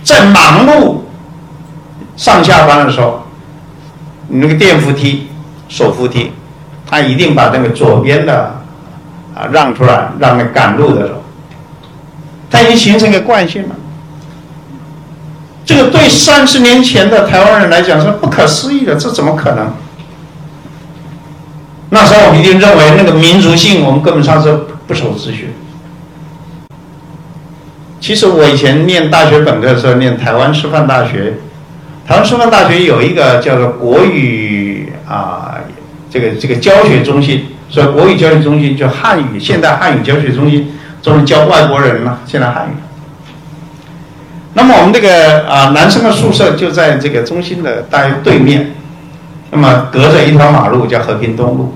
[0.04, 0.98] 在忙碌
[2.16, 3.24] 上下班的时候，
[4.28, 5.30] 你那个电扶梯、
[5.68, 6.32] 手扶梯，
[6.86, 8.62] 它一定把那个左边的
[9.34, 11.24] 啊让出来，让那赶路的走。
[12.50, 13.76] 它已经形成一个惯性了。
[15.66, 19.74] 这个对三十年前的台湾人来讲是不可思议的，这怎么可能？
[21.90, 24.52] 那时候我们一定认为那个民族性，我们根本上是
[24.88, 25.54] 不守秩序。
[28.02, 31.36] 其实我以前念大学本科的时候，念台湾师范大学。
[32.06, 35.56] 台湾师范大学有一个叫做国语啊，
[36.12, 42.83] 这个这个教学中心，所以国语教学中心就汉语现代汉语教学中心，专门教外国人嘛，现代汉语。
[44.56, 48.76] 那么我们这个啊男生的宿舍就在这个中心的大约对面，
[49.50, 51.74] 那么隔着一条马路叫和平东路。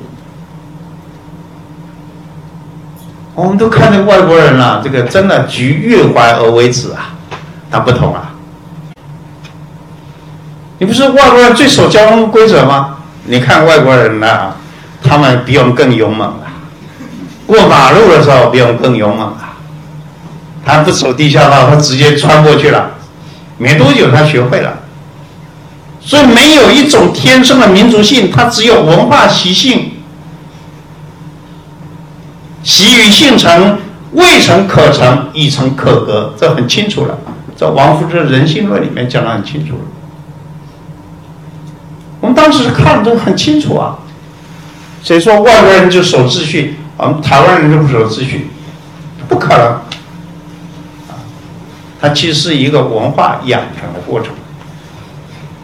[3.33, 7.13] 我们都看着外国人了，这个真的举月怀而为止啊，
[7.69, 8.31] 他不同啊。
[10.79, 12.97] 你不是外国人最守交通规则吗？
[13.25, 14.53] 你看外国人呢，
[15.03, 16.45] 他们比我们更勇猛啊，
[17.45, 19.46] 过马路的时候比我们更勇猛啊。
[20.67, 22.91] 他不走地下道，他直接穿过去了，
[23.57, 24.79] 没多久他学会了。
[26.01, 29.91] 所以没有一种天生的民族性，它只有文化习性。
[32.63, 33.77] 习于性成，
[34.11, 37.17] 未成可成，已成可格，这很清楚了。
[37.55, 39.81] 在王夫之《人性论》里面讲的很清楚了。
[42.21, 43.97] 我们当时看都很清楚啊。
[45.03, 48.49] 谁说外国人就守秩序，我们台湾人就不守秩序？
[49.27, 49.81] 不可能。
[51.99, 54.29] 它其实是一个文化养成的过程。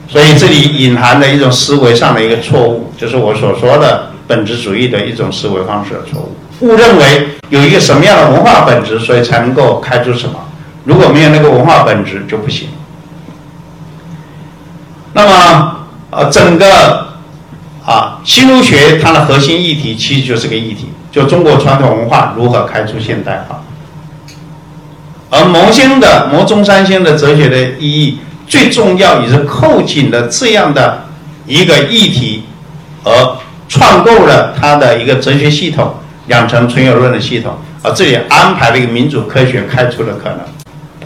[0.08, 6.36] 所以这里隐含的一种思维上的一个错误，就是我所说的本质主义的一种思维方式的错误。
[6.60, 10.40] 误认为有一个什么样的文化本质，所以才能够开出什么？
[10.86, 12.70] 如果没有那个文化本质就不行。
[15.14, 15.78] 那么，
[16.12, 17.08] 呃，整个
[17.86, 23.64] 啊，新儒学它的核心议题其实就是个议题，就中国传统文化如何开出现代化。
[25.36, 31.06] 而牟兴的牟中三星的哲学的意义，最重要也是扣紧了这样的
[31.48, 32.44] 一个议题，
[33.04, 33.12] 而
[33.68, 35.96] 创构了他的一个哲学系统——
[36.30, 37.58] 养成存有论的系统。
[37.82, 40.40] 而这里安排了一个民主科学开出的可能，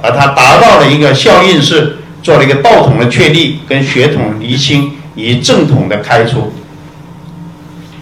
[0.01, 6.51] 而它达到了一个效应是做了一个道统的确立、跟血统厘清以正统的开出。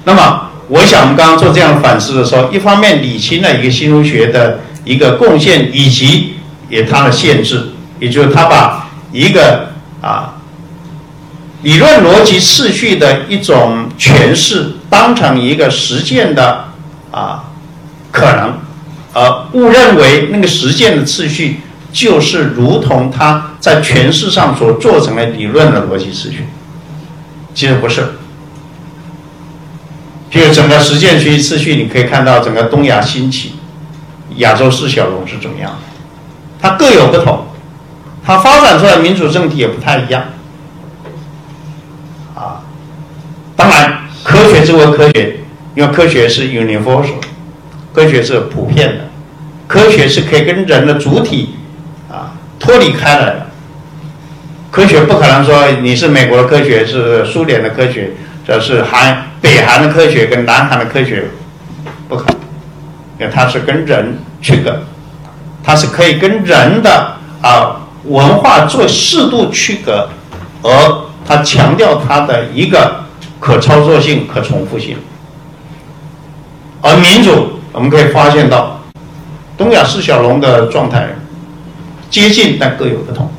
[0.06, 4.62] 那么，我想我们刚刚做这样反思的时候，一方面理清了一个新儒学的。
[4.86, 6.36] 一个贡献以及
[6.70, 9.72] 也它的限制，也就是他把一个
[10.02, 10.36] 啊
[11.64, 16.66] 理论逻辑次序的一种诠释当成一个实践的
[17.12, 17.46] 啊
[18.12, 18.60] 可能，
[19.14, 21.62] 而误认为那个实践的次序
[21.92, 26.46] 就是如同他在诠释上所做成的理论的逻辑次序，
[27.54, 28.14] 其实不是。
[30.30, 33.55] 就整个实践学习次序，你可以看到整个东亚兴起。
[34.38, 35.78] 亚洲四小龙是怎么样？
[36.62, 37.46] 它各有不同，
[38.26, 40.24] 它发展出来民主政体也不太一样。
[42.34, 42.64] 啊，
[43.56, 45.42] 当然，科学之为科学，
[45.76, 47.16] 因为科学是 universal，
[47.94, 49.10] 科学是普遍的，
[49.68, 51.56] 科学是可以跟人的主体
[52.10, 53.48] 啊脱离开来的。
[54.72, 58.12] 科学不可能说你是美国的科学，是苏联的科学，
[58.48, 61.30] 这是韩北韩的科学跟南韩的科学，
[62.10, 62.45] 不可能。
[63.20, 64.78] 因为它是跟人区隔，
[65.64, 70.10] 它是可以跟人的啊文化做适度区隔，
[70.62, 70.70] 而
[71.26, 73.06] 它强调它的一个
[73.40, 74.98] 可操作性、可重复性。
[76.82, 78.82] 而民主，我们可以发现到
[79.58, 81.08] 东亚四小龙的状态
[82.10, 83.32] 接近，但各有不同。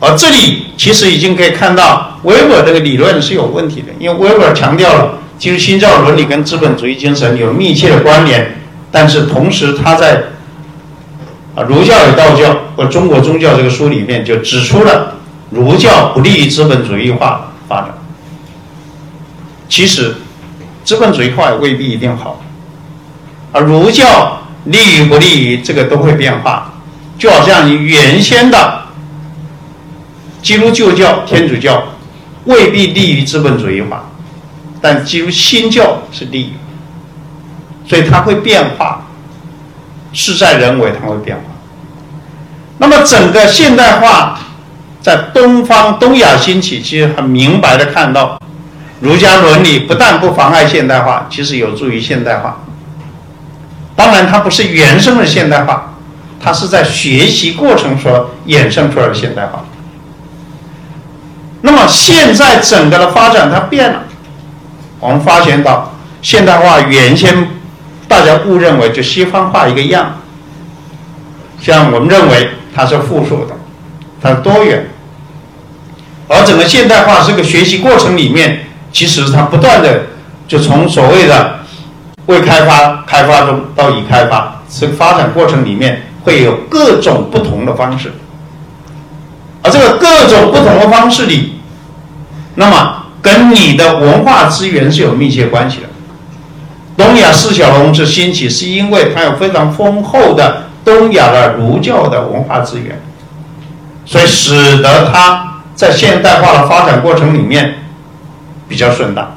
[0.00, 8.63] 而这里其实已经可以看到，维尔这个理论是有问题的，因为维尔强调了，其实新教伦理跟资本主义精神有密切的关联。
[8.94, 10.22] 但是同时，他在
[11.56, 15.16] 啊儒教与道教和中国宗教这个书里面就指出了
[15.50, 17.88] 儒教不利于资本主义化发展。
[19.68, 20.14] 其实，
[20.84, 22.40] 资本主义化也未必一定好，
[23.50, 26.74] 而儒教利于不利于这个都会变化。
[27.18, 28.82] 就好像你原先的
[30.40, 31.82] 基督旧教、天主教
[32.44, 34.08] 未必利于资本主义化，
[34.80, 36.52] 但基督新教是利于。
[37.86, 39.02] 所以它会变化，
[40.12, 41.42] 事在人为，它会变化。
[42.78, 44.38] 那么整个现代化
[45.00, 48.40] 在东方东亚兴起，其实很明白的看到，
[49.00, 52.62] 儒家伦理不但不妨碍现代化，其实有助于现代化。
[53.94, 55.94] 当然，它不是原生的现代化，
[56.42, 59.62] 它是在学习过程所衍生出来的现代化。
[61.60, 64.04] 那么现在整个的发展它变了，
[65.00, 67.48] 我们发现到现代化原先。
[68.14, 70.20] 大家误认为就西方画一个样，
[71.60, 73.56] 像我们认为它是复数的，
[74.22, 74.88] 它是多元，
[76.28, 80.02] 而整个现代化这个学习过程里面，其实它不断的
[80.46, 81.58] 就从所谓的
[82.26, 88.12] 未开发、开发中到已开发，这个发展过程里面会有各种不同的方式，
[89.60, 91.58] 而这个各种不同的方式里，
[92.54, 95.88] 那么跟你的文化资源是有密切关系的。
[96.96, 103.00] 东亚四小龙之兴起，是因为它有非常丰厚的东亚的儒教的文化资源，
[104.04, 107.82] 所以使得它在现代化的发展过程里面
[108.68, 109.36] 比较顺当。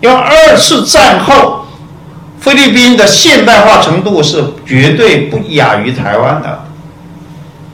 [0.00, 1.64] 因为二次战后，
[2.38, 6.64] 菲律宾的现代化程度是绝对不亚于台湾的，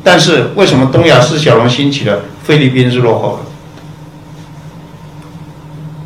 [0.04, 3.50] 但是为什么东亚四小龙兴起了，菲律宾是落后的？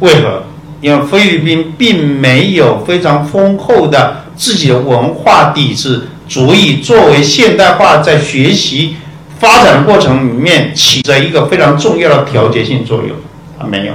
[0.06, 0.43] 为何？
[0.84, 8.96] 因为菲律宾并没有非常丰厚的自己的文化底子，足以作为现代化在学习
[9.38, 13.16] 发展过程里面起着一个非常重要的调节性作用，
[13.58, 13.94] 它没有，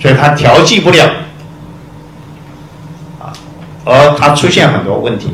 [0.00, 1.10] 所以它调剂不了，
[3.18, 3.32] 啊，
[3.84, 5.30] 而它出现很多问题。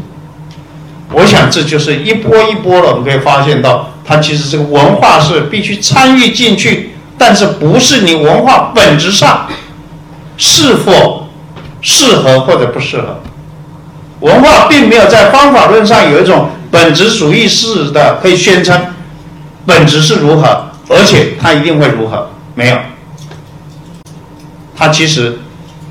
[1.12, 9.46] 我想这就是一波一波的，我们可以发现到，它其实这个文化是必须参与进去，但是不是你文化本质上。
[10.38, 11.28] 是否
[11.82, 13.20] 适合或者不适合？
[14.20, 18.80] 文化并没有在方法论上有一种本质主义式的可以宣称
[19.66, 22.30] 本质是如何，而且它一定会如何？
[22.54, 22.78] 没有，
[24.74, 25.38] 它其实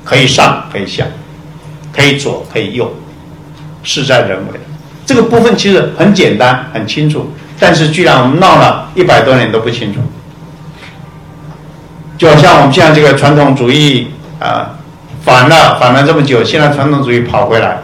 [0.04, 1.06] 可以上可以下，
[1.92, 2.92] 可以左可以右，
[3.82, 4.60] 事在人为。
[5.06, 10.00] 这个部分其实很简单很清楚，但是居然我们闹了一百多年都不清楚。
[12.18, 14.08] 就好像我们现在这个传统主义
[14.38, 14.78] 啊，
[15.24, 17.78] 反了反了这么久，现在传统主义跑回来，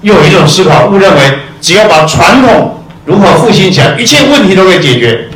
[0.00, 1.20] 又有一种思考，误认为
[1.60, 5.28] 只要把传统如何复兴起来，一切问题都可以解决；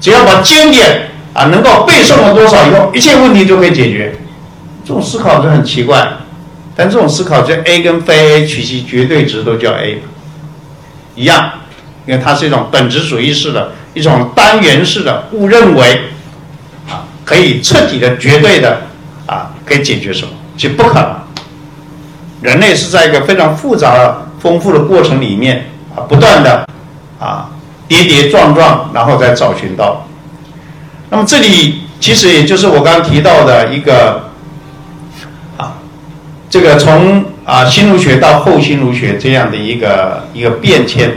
[0.00, 4.14] 只要把经典啊能够背诵了多少以后，一切问题都可以解决。
[4.84, 6.06] 这种思考是很奇怪，
[6.76, 10.00] 但这种思考就 A 跟非 A 取其绝对值都叫 A，
[11.16, 11.50] 一样，
[12.06, 16.02] 因为它是一种本质主义式的一种单元式的误认为。
[17.26, 18.82] 可以彻底的、绝对的，
[19.26, 20.32] 啊，可以解决什么？
[20.56, 21.16] 就不可能。
[22.42, 25.66] 人类是在一个非常复杂、丰富的过程里面
[25.96, 26.68] 啊，不断的
[27.18, 27.48] 啊，
[27.88, 30.06] 跌跌撞撞，然后再找寻到。
[31.10, 34.30] 那么这里其实也就是我刚刚提到的一个
[35.56, 35.74] 啊，
[36.50, 41.12] 这个从啊新儒学到后新儒学这样的一个一个变迁，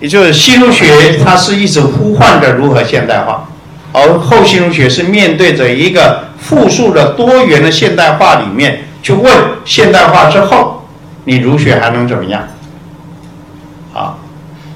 [0.00, 3.46] 也就是新儒学它是一直呼唤着如何现代化。
[3.92, 9.32] 而后新儒学是面对着一个复数的多元的现代化里面去问
[9.64, 10.86] 现代化之后，
[11.24, 12.42] 你儒学还能怎么样？
[13.92, 14.14] 啊，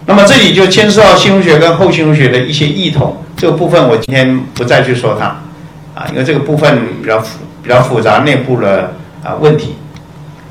[0.06, 5.26] 那么这里就牵涉到新儒学跟后新儒学的一些异同，这个部分我今天不再去说它，
[5.94, 9.76] 啊，因为这个部分比较复比较复杂内部的啊问题，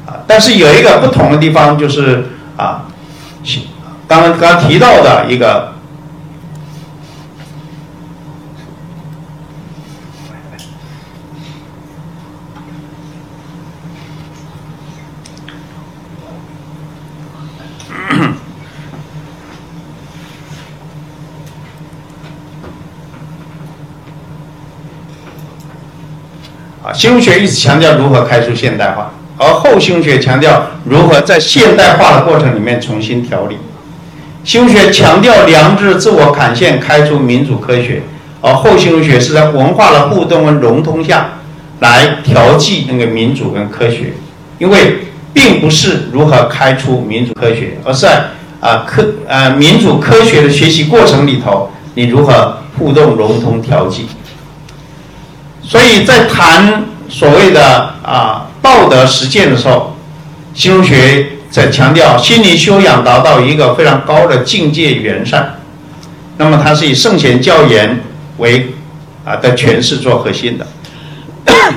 [0.06, 2.86] 啊，但是有一个不同的地方就是啊，
[4.08, 5.73] 刚刚刚提到的一个。
[27.04, 33.58] 新儒学一直强调如何开出现代化，而后新儒学强调如何在现代化的过程里面重新调理。
[34.46, 38.04] 新儒学强调良知自我坎线开出民主科学，
[38.40, 41.32] 而后新儒学是在文化的互动跟融通下
[41.82, 44.14] 来调剂那个民主跟科学。
[44.58, 45.00] 因为
[45.34, 48.28] 并不是如何开出民主科学，而是在
[48.62, 54.08] 啊科呃民主科学的学习过程里头，你如何互动融通调剂。
[55.66, 59.96] 所以在谈所谓的啊道德实践的时候，
[60.54, 65.60] 新儒学在强调心理修养达到一个非常高的境界圆善，
[66.38, 68.02] 那么它是以圣贤教言
[68.38, 68.74] 为
[69.24, 70.68] 啊的诠释做核心的，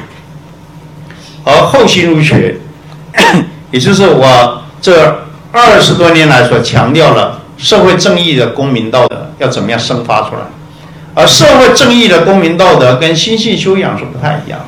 [1.44, 2.56] 而后心儒学，
[3.70, 10.42] 也就是我这二十多年来所强调了社会正义的公民道德要怎么样生发出来。
[11.18, 14.60] 而社会正义的公民道德跟心性修养是不太一样，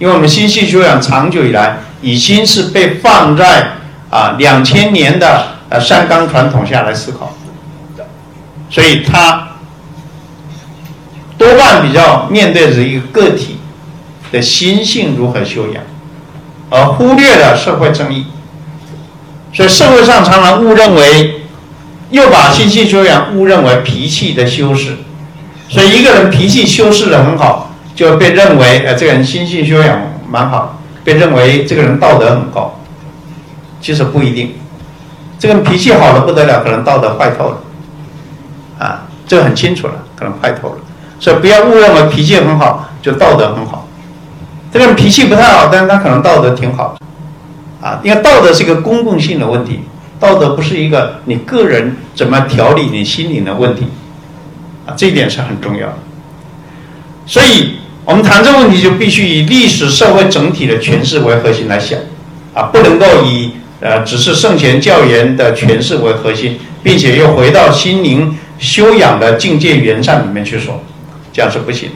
[0.00, 3.74] 因为我们心性修养长久以来已经是被放在
[4.10, 7.32] 啊两千年的呃三纲传统下来思考，
[8.68, 9.50] 所以它
[11.38, 13.58] 多半比较面对着一个个体
[14.32, 15.80] 的心性如何修养，
[16.70, 18.26] 而忽略了社会正义，
[19.52, 21.42] 所以社会上常常误认为，
[22.10, 24.96] 又把心性修养误认为脾气的修饰。
[25.68, 32.78] 所以一个人脾气修饰的很好，就被认为呃这个人心性修养蛮好，被认为这个人道德很高。
[33.80, 34.54] 其实不一定，
[35.38, 37.58] 这个人脾气好的不得了，可能道德坏透了。
[38.78, 40.76] 啊，这个很清楚了，可能坏透了。
[41.18, 43.86] 所以不要误认为脾气很好就道德很好。
[44.72, 46.96] 这个人脾气不太好，但是他可能道德挺好。
[47.80, 49.80] 啊，因为道德是一个公共性的问题，
[50.18, 53.86] 道德不是一个你个人怎么调理你心灵的问题。
[54.86, 55.98] 啊，这一点是很重要的，
[57.26, 61.98] 所以我们谈这个问题就必须以历史社会整体的诠释为核心来想，
[62.54, 70.80] 啊，不能够以呃只是圣贤教言的诠释为核心，并且又回到心灵修养的境界原上里面去说，
[71.32, 71.90] 这样是不行。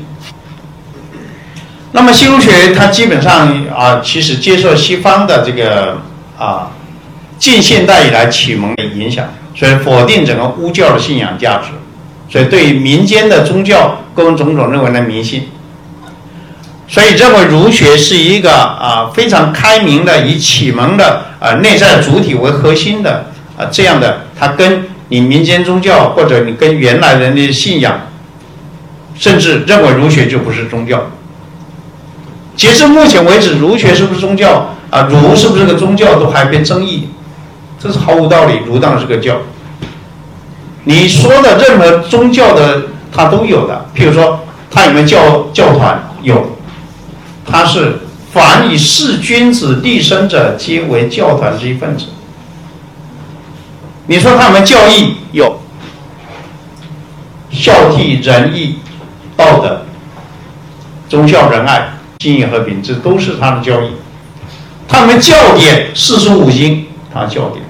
[1.92, 5.98] 那么新儒学它基本上啊，其实接受西方的这个
[6.36, 6.72] 啊
[7.38, 11.68] 近现代以来启蒙的影响，所以否定整个巫教的信仰价值。
[12.30, 15.48] 所以，对于民间的宗教各种种种认为的迷信，
[16.86, 28.06] 所以认为儒学是一个啊非常开明的，以启蒙的啊内在主体为核心的啊这样的，它跟你民间宗教或者你跟原来人的信仰，
[29.16, 31.10] 甚至认为儒学就不是宗教。
[32.54, 35.08] 截至目前为止，儒学是不是宗教啊？
[35.10, 37.08] 儒是不是个宗教都还被争议，
[37.78, 38.60] 这是毫无道理。
[38.66, 39.36] 儒当然是个教。
[40.90, 42.82] 你说的任何宗教的，
[43.12, 43.86] 它都有的。
[43.94, 44.40] 譬如说，
[44.72, 46.02] 它有没有教教团？
[46.22, 46.56] 有，
[47.46, 48.00] 它是
[48.32, 52.06] 凡以事君子立身者，皆为教团之一份子。
[54.08, 55.60] 你说他们教义有，
[57.52, 58.80] 孝悌仁义
[59.36, 59.82] 道德，
[61.08, 63.92] 忠孝仁爱、信义和平，这都是他的教义。
[64.88, 67.64] 他们教典四书五经，他教典，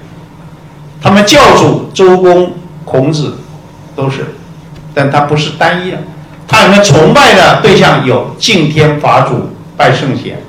[0.99, 2.53] 他们教主周公、
[2.91, 3.37] 孔子
[3.95, 4.35] 都是，
[4.93, 5.97] 但他不是单一的。
[6.45, 10.41] 他们崇拜的对象有敬天法祖、拜圣贤、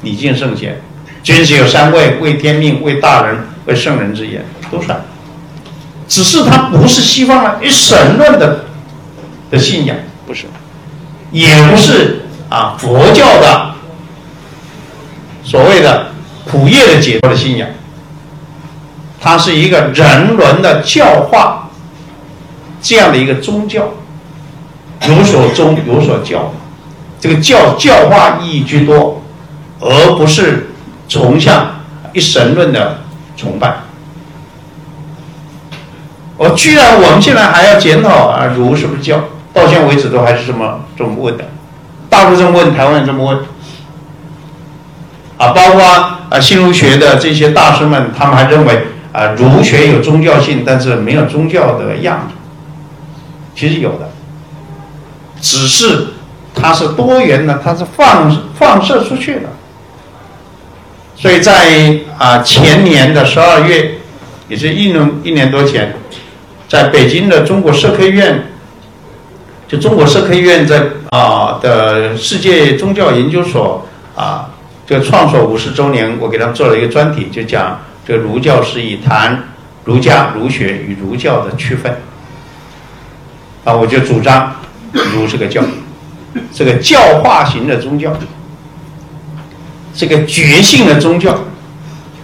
[0.00, 0.80] 礼敬圣贤，
[1.22, 4.98] 君子有三位：为天命、为大人、为圣人之言，都算。
[6.08, 8.64] 只是他不是西方的一神论的
[9.50, 9.94] 的信仰，
[10.26, 10.46] 不是，
[11.30, 13.74] 也不是啊佛教的
[15.44, 16.12] 所谓的
[16.50, 17.68] 苦业的解脱的信仰，
[19.20, 21.68] 它是一个人伦的教化
[22.80, 23.88] 这样的一个宗教，
[25.08, 26.52] 有所宗有所教，
[27.20, 29.22] 这个教教化意义居多，
[29.80, 30.70] 而不是
[31.08, 31.80] 崇向
[32.12, 33.00] 一神论的
[33.36, 33.78] 崇拜。
[36.36, 39.20] 我居然，我们现在还要检讨啊，儒是不是教？
[39.52, 41.44] 到现在为止都还是这么这么问的，
[42.08, 43.38] 大陆这么问，台湾也这么问。
[45.36, 45.82] 啊，包括
[46.30, 48.86] 啊新儒学的这些大师们，他们还认为
[49.18, 52.34] 啊儒学有宗教性，但是没有宗教的样子。
[53.56, 54.10] 其实有的，
[55.40, 56.08] 只是
[56.54, 59.48] 它是多元的，它是放放射出去的。
[61.16, 63.94] 所以在啊前年的十二月，
[64.46, 65.96] 也是一年一年多前。
[66.68, 68.52] 在北京的中国社科院，
[69.66, 74.50] 就中国社科院在啊的世界宗教研究所啊，
[74.86, 79.44] 这个创所五十周年，我给他们做了一个专题，就讲这儒教是以谈
[79.84, 81.94] 儒家儒学与儒教的区分。
[83.64, 84.56] 啊，我就主张
[84.92, 85.62] 儒是个教，
[86.50, 88.10] 这个教化型的宗教，
[89.94, 91.38] 这个觉性的宗教，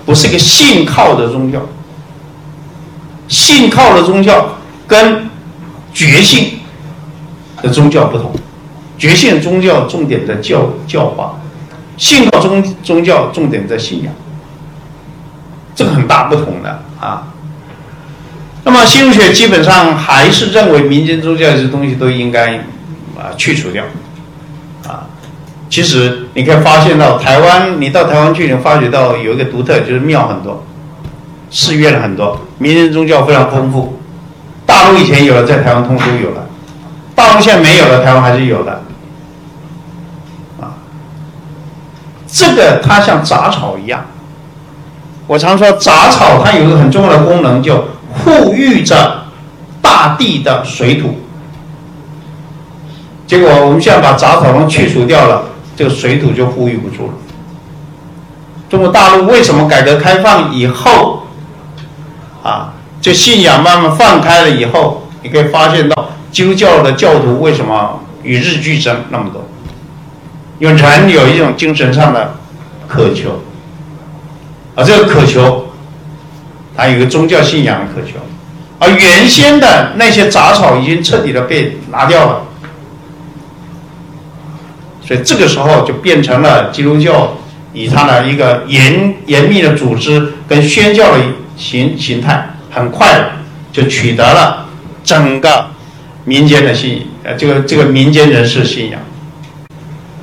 [0.07, 1.61] 不是一个信靠的宗教。
[3.28, 4.57] 信靠的宗教
[4.87, 5.28] 跟
[5.93, 6.61] 觉性
[7.61, 8.32] 的宗教不同，
[8.97, 11.39] 觉性宗教重点在教教化，
[11.99, 14.11] 信靠宗宗教重点在信仰，
[15.75, 17.29] 这个很大不同的啊。
[18.64, 22.57] 那么新儒学基本上还是认为民间宗教这些东西都应该
[23.16, 23.85] 啊去除掉
[24.87, 25.07] 啊。
[25.68, 30.64] 其实你可以发现到台湾，你到台湾去，你发觉到有一个独特，就是庙很多。
[31.51, 34.01] 寺院很多，民间宗教非常丰富。
[34.66, 36.47] 大陆以前有了，在台湾通都有了。
[37.14, 38.83] 大陆现在没有了，台湾还是有的。
[40.61, 40.75] 啊，
[42.27, 44.05] 这个它像杂草一样。
[45.27, 49.25] 我常说杂草它有一个很重要的功能，就护育着
[49.81, 51.18] 大地的水土。
[53.27, 55.45] 结果我们现在把杂草都去除掉了，
[55.75, 57.14] 这个水土就护育不住了。
[58.68, 61.22] 中国大陆为什么改革开放以后？
[62.43, 69.43] 啊，这信仰慢慢放开了以后，你可以发现到基督教的教徒为什么与日俱增那么多？
[70.59, 72.35] 因为人有一种精神上的
[72.87, 73.41] 渴求，
[74.75, 75.68] 啊，这个渴求，
[76.77, 78.18] 它有个宗教信仰的渴求，
[78.79, 82.43] 而原先的那些杂草已经彻底的被拿掉了，
[85.07, 87.39] 所以这个时候就变成了基督教
[87.72, 91.18] 以它的一个严严密的组织跟宣教的。
[91.57, 93.31] 形形态很快
[93.72, 94.66] 就取得了
[95.05, 95.66] 整个
[96.25, 99.01] 民间的信呃这个这个民间人士信仰。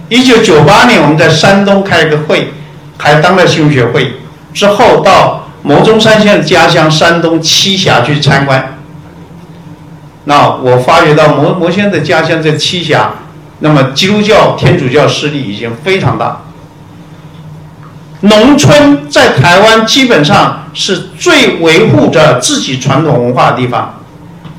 [0.10, 2.50] 一九九八年我们在山东开了个会，
[2.98, 4.12] 开当代新学会
[4.54, 8.78] 之后，到牟中山先生家乡山东栖霞去参观。
[10.26, 13.12] 那我发觉到牟牟先生的家乡在栖霞，
[13.60, 16.42] 那么基督教天主教势力已经非常大。
[18.22, 24.00] 农村在台湾基本上是最维护着自己传统文化的地方，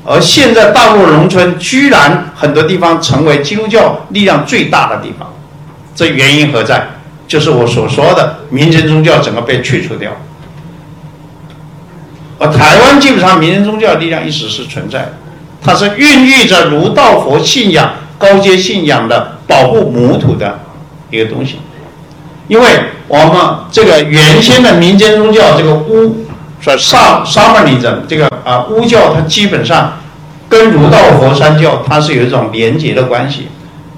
[0.05, 5.31] 而现在大陆农村居然很多地方成为基督教力量最大的地方，
[5.95, 6.87] 这原因何在？
[7.33, 10.11] 就是我所说的民间宗教整个被去除掉，
[12.37, 15.09] 而台湾基本上民间宗教力量一直是存在，
[15.59, 20.59] 它是孕育着儒道佛信仰高阶信仰的保护母土的
[21.09, 21.55] 一个东西。
[22.47, 22.67] 因为
[23.07, 26.27] 我们这个原先的民间宗教，这个巫
[26.61, 29.93] 说萨萨满尼人，这个啊巫教，它基本上
[30.47, 33.47] 跟儒道佛三教它是有一种连结的关系，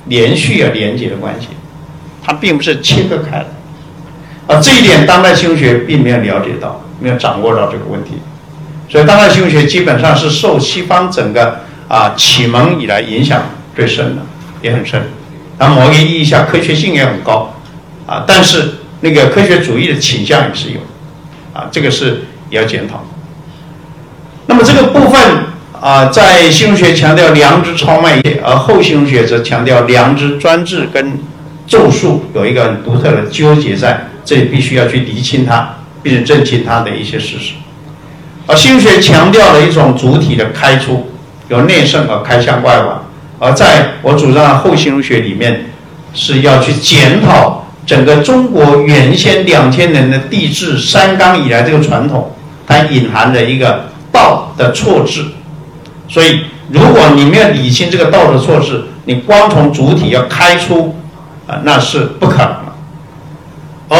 [0.06, 1.48] 连续啊连结的关系，
[2.26, 3.48] 它并不是切割开的。
[4.48, 8.14] 啊，这一点当代新学并没有了解到，没有掌握到这个问题，
[8.90, 13.44] 所以当代新学基本上是受西方整个啊启蒙以来影响
[13.76, 14.22] 最深的，
[14.62, 15.02] 也很深。
[15.58, 17.52] 那某一个意义下，科学性也很高。
[18.08, 20.80] 啊，但是那个科学主义的倾向也是有，
[21.54, 23.04] 啊，这个是也要检讨。
[24.46, 25.20] 那么这个部分
[25.82, 31.18] 啊，在新儒学强调良知超迈，而后新儒学则强调良知专制跟
[31.68, 37.54] 咒术有一个很独特的纠结在，这里必须要去厘清它，并且认清它的一些事实。
[38.48, 41.12] 而新儒学强调了一种主体的开出，
[41.50, 43.04] 由内圣而开向外往，
[43.40, 45.66] 而在我主张的后新儒学里面，
[46.14, 52.36] 是要去检讨整个中国原先两千年的帝制三纲以来这个传统，
[52.68, 55.26] 它隐含着一个道的错置。
[56.08, 60.96] 所以，如果你没有理清这个道的错置，你光从主体要开出，
[61.48, 62.76] 啊，那是不可能的。
[63.90, 63.98] 而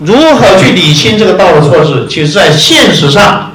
[0.00, 3.52] 如何去理清这个道德错置，其实在现实上，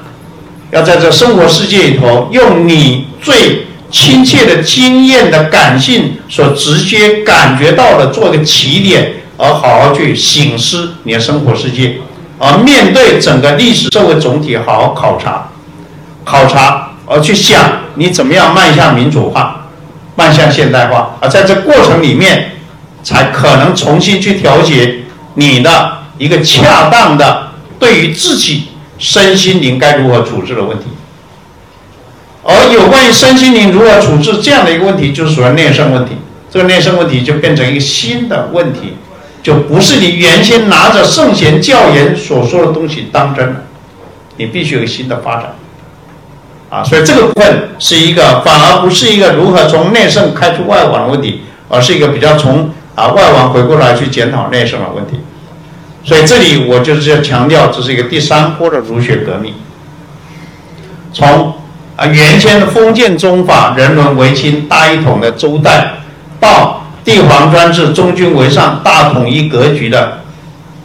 [0.72, 11.98] 要在这生活世界里头，用你最亲切的经验的感性所直接感觉到的做个起点，而好好去醒思你的生活世界，
[12.40, 15.50] 而面对整个历史社会总体好好考察，
[16.24, 16.90] 考察。
[17.06, 17.60] 而去想
[17.96, 19.68] 你怎么样迈向民主化，
[20.16, 22.54] 迈向现代化，而在这过程里面，
[23.04, 25.02] 才可能重新去调节
[25.36, 30.86] 你的一个恰当的对于自己身心灵该如何处置的问题。
[32.44, 36.18] 而有关于身心灵如何处置这样的一个问题，就是属于内圣问题。
[36.52, 38.96] 这个内圣问题就变成一个新的问题，
[39.42, 43.64] 就不是你原先拿着圣贤教言所说的东西当真了，
[44.38, 45.56] 你必须有新的发展。
[46.70, 55.20] 啊，所以这个部分是一个，反而不是一个如何从内圣开出外王的问题，而是一个比较从啊外王回过来去检讨内圣的问题。
[56.04, 59.54] 所以这里我就是要强调，这是一个第三波的儒学革命，
[61.14, 61.54] 从
[61.96, 65.94] 啊原先的封建宗法、人伦为亲、大一统的周代，
[66.40, 70.20] 到帝皇专制、中君为上、大统一格局的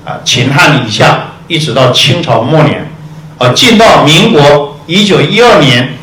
[0.05, 2.91] 啊秦汉以下，一直到清朝末年，
[3.39, 4.77] 啊进到民国。
[4.87, 5.99] 一九一二年，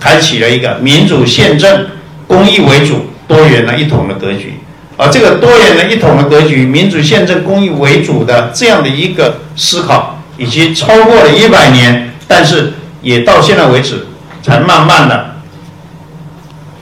[0.00, 1.86] 开启了一个民主宪政、
[2.26, 4.58] 公益为主、多元的一统的格局。
[4.96, 12.72] 而这个多元的一统的格局、民主宪政、公益为主的这样的一个思考，以及超过了一百年，但是
[13.02, 14.06] 也到现在为止，
[14.42, 15.36] 才慢慢的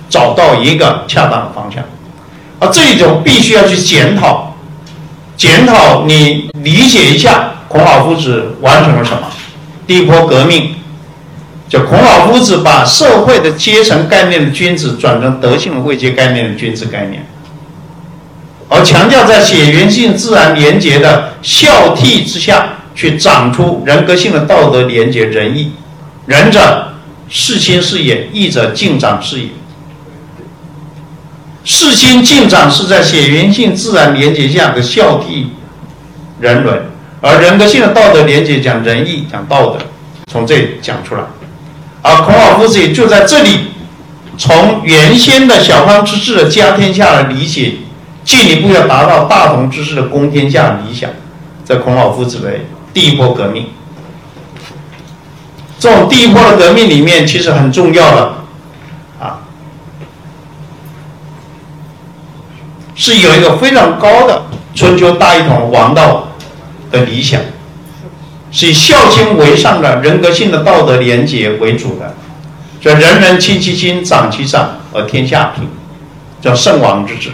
[0.08, 1.82] 找到一个恰当的方向。
[2.60, 4.56] 而这一种必须要去检讨，
[5.36, 9.22] 检讨你理解一下孔老夫子完成了什么，
[9.86, 10.76] 第一波革命。
[11.66, 17.26] 就孔老夫子把社会的阶层概念的君子转成德性的位阶概念的君子概念，
[18.74, 25.72] 而强调在血缘性自然连结的孝悌之下去长出人格性的道德连结仁义。
[26.26, 26.94] 仁者
[27.28, 29.48] 事亲是也，义者敬长是也。
[31.62, 35.46] 事亲敬长是在血缘性自然连结下的孝悌
[36.40, 36.86] 人伦，
[37.20, 39.78] 而人格性的道德连结讲仁义讲道德，
[40.26, 41.22] 从这里讲出来。
[42.02, 43.68] 而孔老夫子也就在这里，
[44.36, 47.76] 从原先的小康之治的家天下的理解，
[48.24, 51.10] 进一步要达到大同之治的公天下理想，
[51.64, 52.50] 在孔老夫子的
[52.92, 53.68] 第一波革命。
[55.78, 58.34] 这种第一波的革命里面，其实很重要的，
[59.20, 59.40] 啊，
[62.94, 66.28] 是有一个非常高的春秋大一统王道
[66.90, 67.40] 的理想。
[68.50, 72.14] 是以孝亲为上的人格性的道德廉洁为主的，
[72.80, 75.68] 所以人人亲其亲，长其长，而天下平，
[76.40, 77.30] 叫圣王之治。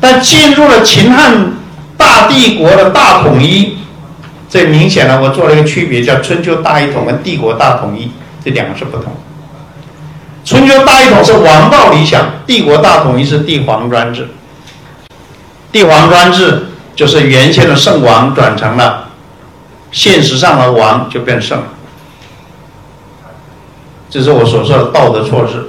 [0.00, 1.52] 但进入了秦汉
[1.96, 3.76] 大帝国的大统一，
[4.48, 8.10] 这明显呢，我做了一个区别，叫春秋大一统跟帝国大统一，
[8.44, 9.12] 这两个是不同。
[10.44, 14.28] 春秋大一统是王道理想，帝国大统一是帝皇专制。
[15.70, 19.10] 帝皇专制就是原先的圣王转成了。
[19.92, 21.64] 现实上的王就变圣，
[24.08, 25.68] 这是我所说的道德措施。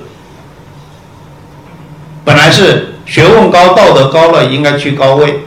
[2.24, 5.42] 本来是学问高、道德高了，应该居高位，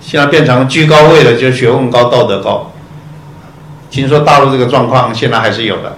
[0.00, 2.72] 现在变成居高位的就是学问高、道德高。
[3.88, 5.96] 听说大陆这个状况现在还是有的，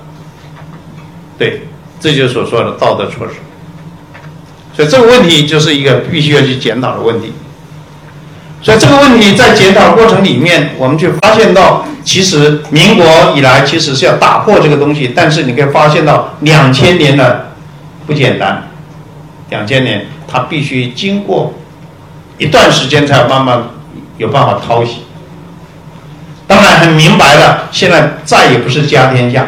[1.38, 1.62] 对，
[1.98, 3.36] 这就是所说的道德措施。
[4.74, 7.32] 所以这个问题就是一个必须要去检讨的问题。
[8.60, 11.86] 所以这个问题在检讨过程里面，我们就发现到。
[12.04, 13.04] 其实民国
[13.34, 17.52] 以来，其实是要打破这个东西，但是你可以发现到两千年的
[18.06, 18.68] 不简单，
[19.48, 21.54] 两千年他必须经过
[22.38, 23.62] 一段时间才慢慢
[24.18, 25.02] 有办法掏洗。
[26.46, 29.46] 当然很明白了，现在再也不是家天下，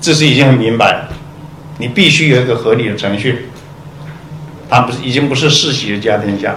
[0.00, 1.08] 这是已经很明白了，
[1.78, 3.48] 你必须有一个合理的程序，
[4.68, 6.56] 它不是已经不是世袭的家天下。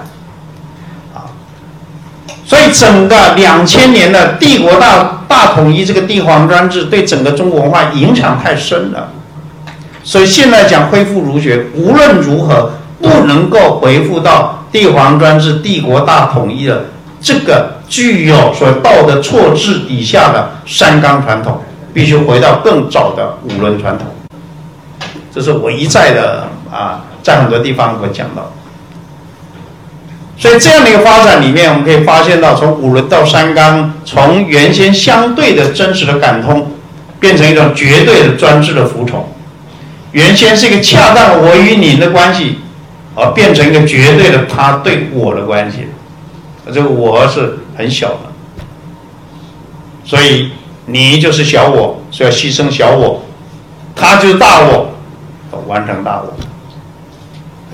[2.46, 9.12] 所以，整个两千年的帝国大大统一这个帝皇专制对整个中国文化影响太深了，
[10.10, 16.86] 所以现在讲恢复儒学，无论如何不能够回复到帝皇专制、帝国大统一的
[17.22, 21.62] 这个具有所谓道德错置底下的三纲传统，
[21.94, 24.08] 必须回到更早的五伦传统。
[25.32, 28.52] 这是我一再的啊，在很多地方我讲到。
[30.40, 36.72] 所以这样的一个发展里面，我们可以发现到，从五伦到三纲，从原先相对的真实的感通，
[37.20, 39.20] 变成一种绝对的专制的服从；
[40.12, 42.60] 原先是一个恰当我与你的关系，
[43.16, 45.88] 而变成一个绝对的他对我的关系。
[46.74, 48.20] 这个我是很小的，
[50.04, 50.52] 所以
[50.86, 53.22] 你就是小我，所以要牺牲小我；
[53.96, 54.94] 他就是大我，
[55.68, 56.34] 完成大我，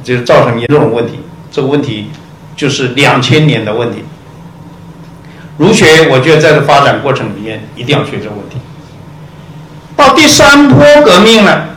[0.04, 1.20] 就造成严重的问题。
[1.52, 2.10] 这个问题。
[2.58, 4.06] 就是两千年的问题，
[5.58, 8.56] 儒学我觉得在这发展过程里面一定要学这个问题。
[9.98, 11.75] 到第三波革命呢，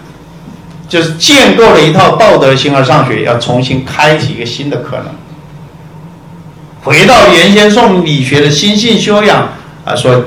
[0.88, 5.06] 就是建构了一套道德形而上学，要重新开启一个新的可能，
[6.82, 9.48] 回到原先宋理学的心性修养
[9.84, 10.24] 啊，说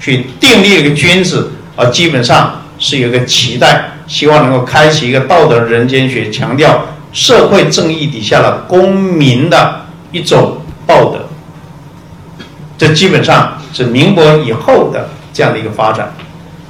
[0.00, 6.86] 去订立一个君子啊，基本上是有一个期待，希望能够开启一个道德人间学，强调。
[7.14, 9.82] 社会正义底下的公民的
[10.12, 11.28] 一种道德，
[12.78, 16.10] 这基本上是民国以后的这样的一个发展，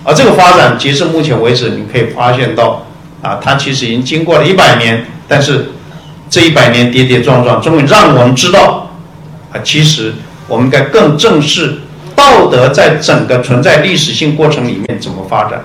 [0.05, 2.85] 而这个发展截至目前为止，你可以发现到，
[3.23, 5.73] 啊，它其实已经经过了一百年，但是
[6.29, 8.91] 这一百年跌跌撞撞，终于让我们知道，
[9.53, 10.15] 啊，其实
[10.49, 11.79] 我们该更正视
[12.15, 15.63] 道德在整个存在历史性过程里面怎么发展，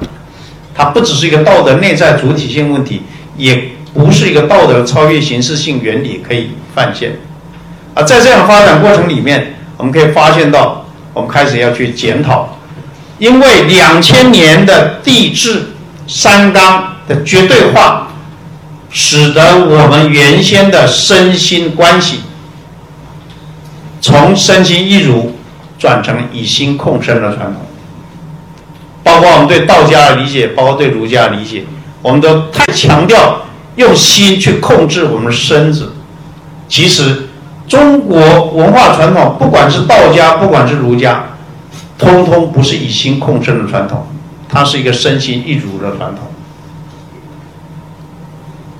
[0.74, 3.02] 它不只是一个道德内在主体性问题，
[3.36, 3.70] 也。
[3.94, 7.14] 不是一个道德超越形式性原理可以犯现，
[7.96, 12.57] 啊，在这样发展过程里面，我们可以发现到，我们开始要去检讨，
[13.20, 15.74] 因为两千年的地质
[16.08, 18.10] 三纲的绝对化，
[18.90, 22.22] 使得我们原先的身心关系，
[24.02, 25.36] 从身心一如
[25.78, 27.62] 转成以心控身的传统，
[29.04, 31.66] 包括我们对道家的理解，包括对儒家的理解，
[32.02, 33.42] 我们都太强调。
[33.76, 35.94] 用心去控制我们身子，
[36.68, 37.30] 其实
[37.68, 41.24] 中国文化传统，不管是道家，不管是儒家，
[41.98, 44.08] 通通不是以心控身的传统，
[44.48, 46.26] 它是一个身心一如的传统。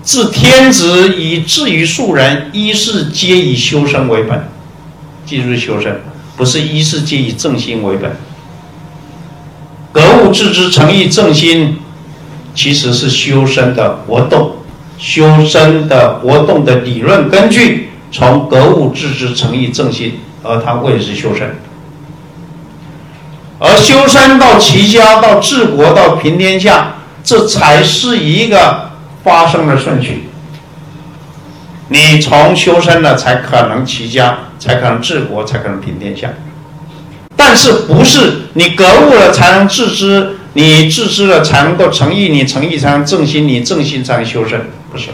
[0.04, 4.48] 自天子以至于庶人，一世皆以修身为本。
[5.26, 6.02] 记住修身，
[6.38, 8.16] 不是一世皆以正心为本。
[9.92, 11.80] 格物致知、诚意正心，
[12.56, 14.54] 其实是修身的活动。
[14.98, 21.56] 修身的活动的理论根据，从格物致知、诚意正心，而他谓之修身。
[23.60, 28.92] 而修身到齐家，到治国，到平天下，这才是一个
[29.24, 30.30] 发生的顺序。
[31.90, 36.30] 你从修身了，才可能齐家，才可能治国，才可能平天下。
[37.36, 40.36] 但是不是你格物了才能致知？
[40.54, 45.10] 你自知了才能够诚意，你诚意才能正心，你正心才能修身，不是？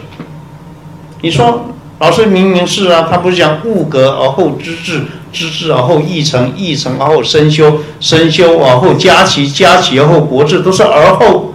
[1.21, 5.03] 你说老师明明是啊，他不是讲物格而后知至，
[5.33, 11.53] 知至而后意诚，意诚而后身修，身修而后家齐，家齐而后国治，都是而后，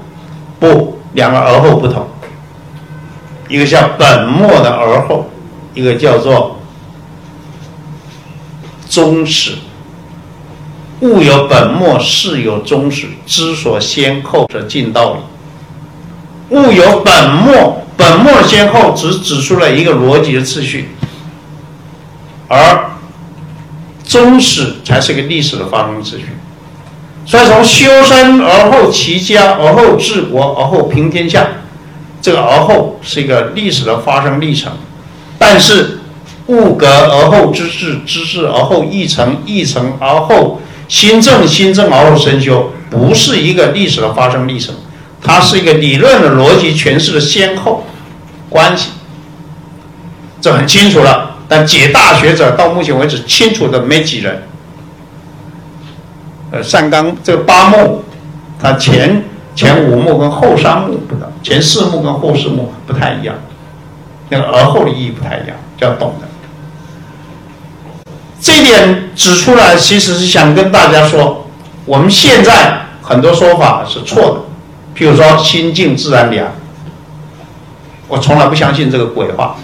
[0.59, 2.07] 不，两个而后不同，
[3.49, 5.31] 一个叫本末的而后，
[5.73, 6.59] 一个叫做
[8.91, 9.53] 终始。
[11.01, 16.57] 物有本末，事有终始，知所先后者尽道矣。
[16.57, 20.89] 物有本末，本末先后只指出了一个逻辑的次序，
[22.49, 22.91] 而
[24.09, 26.25] 终始才是一个历史的发生次序。
[27.25, 31.47] 所以从修身而后齐家，而后治国，而后平天下，
[32.21, 34.73] 这个而后是一个历史的发生历程。
[35.39, 36.01] 但是
[36.47, 40.61] 物格而后知至，知至而后意诚，意诚而后。
[40.89, 44.75] 新政新政而后生修，不是一个历史的发生历程，
[45.23, 47.85] 它是一个理论的逻辑诠释的先后
[48.49, 48.93] 关系，
[50.41, 51.28] 这很清楚了。
[51.49, 54.43] 但解大学者到目前为止清楚的没几人。
[56.51, 58.05] 呃，上纲这个八目，
[58.61, 59.25] 它前
[59.55, 63.35] 前五目跟后三目不同，前四目跟后四目不太一样，
[64.29, 66.29] 那个而后的意义不太一样，就要懂的。
[68.41, 71.47] 这点指出来，其实是想跟大家说，
[71.85, 74.41] 我们现在很多说法是错的。
[74.97, 76.49] 譬如说“心静自然凉”，
[78.09, 79.57] 我从来不相信这个鬼话。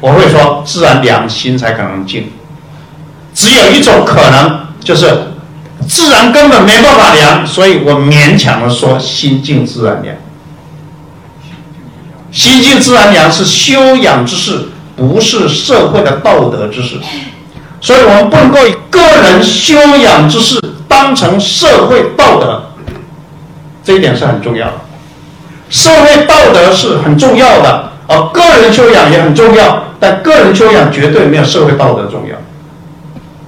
[0.00, 2.30] 我会说，自然凉心才可能静。
[3.34, 5.32] 只有一种可能，就是
[5.88, 10.16] 自然根本没办法量，所以我勉强的说心静自然凉。
[12.30, 17.00] 心静自然凉是修养之事，不是社会的道德之事。
[17.80, 22.72] 所以我们不能够以个人修养之事当成社会道德，
[23.84, 24.74] 这一点是很重要的。
[25.70, 32.34] 社会道德是很重要的，而个人修养也很重要，但个人修养绝对没有社会道德重要。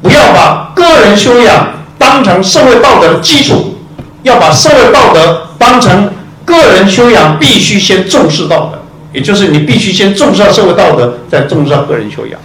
[0.00, 3.78] 不要把个人修养当成社会道德的基础，
[4.22, 6.12] 要把社会道德当成
[6.44, 8.78] 个人修养必须先重视道德，
[9.12, 12.38] 也就是你必须先重视到社会道德，再重视到个人修养。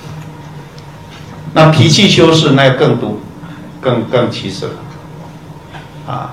[1.54, 3.20] 那脾气修饰那更多，
[3.80, 6.32] 更更其次了，啊，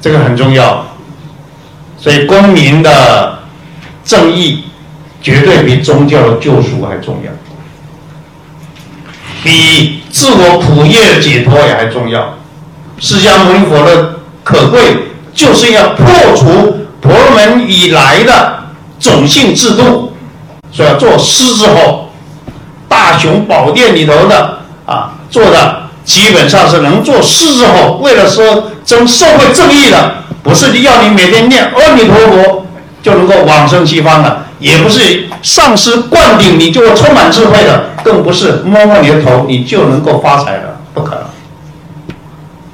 [0.00, 0.86] 这个很重要。
[1.98, 3.40] 所以公民的
[4.04, 4.64] 正义，
[5.24, 7.32] 绝对比宗教的救赎还重要，
[9.42, 12.34] 比自我苦业解脱也还重要。
[12.98, 14.80] 释迦牟尼佛的可贵，
[15.32, 16.06] 就是要破
[16.36, 18.64] 除婆罗门以来的
[19.00, 20.12] 种姓制度，
[20.70, 22.10] 所以要做狮子吼。
[22.86, 32.66] 大雄宝殿里头的啊，做的基本上是能做狮子吼，为了说争社会正义的，不是要你每天念阿弥陀佛
[33.02, 41.24] 就能够往生西方的，也不是上师灌顶你就会充满智慧的，更不是摸摸你的头你就能够发财的，不可能。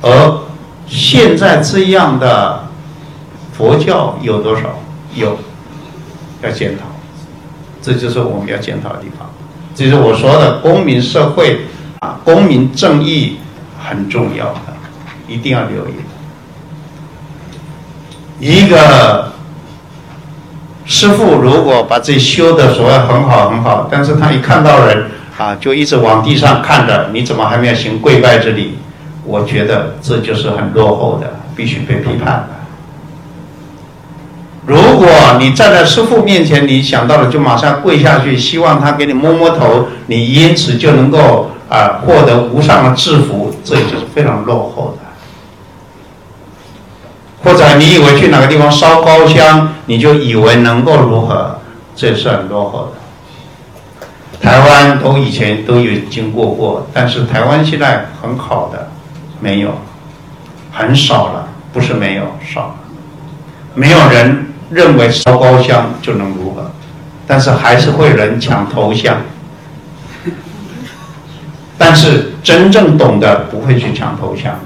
[0.03, 0.38] 而
[0.86, 2.64] 现在这样的
[3.53, 4.78] 佛教有多少？
[5.16, 5.36] 有，
[6.45, 6.84] 要检讨，
[7.82, 9.28] 这就是我们要检讨的地方。
[9.74, 11.62] 就是我说的公民社会
[11.99, 13.38] 啊，公民正义
[13.82, 14.61] 很重要的，
[15.26, 15.95] 一定要留意。
[18.38, 19.32] 一个
[20.91, 25.07] 师傅如果把自己修的所谓很好很好，但是他一看到人
[25.38, 28.76] 啊，就一直往地上看着，你怎么还没有行跪拜之礼？
[29.24, 32.49] 我觉得这就是很落后的，必须被批判的。
[34.66, 35.07] 如果
[35.38, 45.07] 你站在师傅面前，你想到了就马上跪下去，希望他给你摸摸头，你因此就能够啊获得无上的制服，这也就是非常落后的。
[47.43, 51.59] 或者你以为去哪个地方烧高香，你就以为能够如何，
[51.97, 54.41] 这也是很落后的。
[54.41, 58.88] 台湾都以前都有经过过，但是台湾现在很好的，
[59.41, 59.74] 没有，
[60.70, 62.74] 很少了，不是没有少了，
[63.74, 64.47] 没有人。
[64.70, 66.70] 认为烧高香就能如何，
[67.26, 69.16] 但是还是会人抢头像。
[71.76, 74.57] 但是真正懂的不会去抢头像。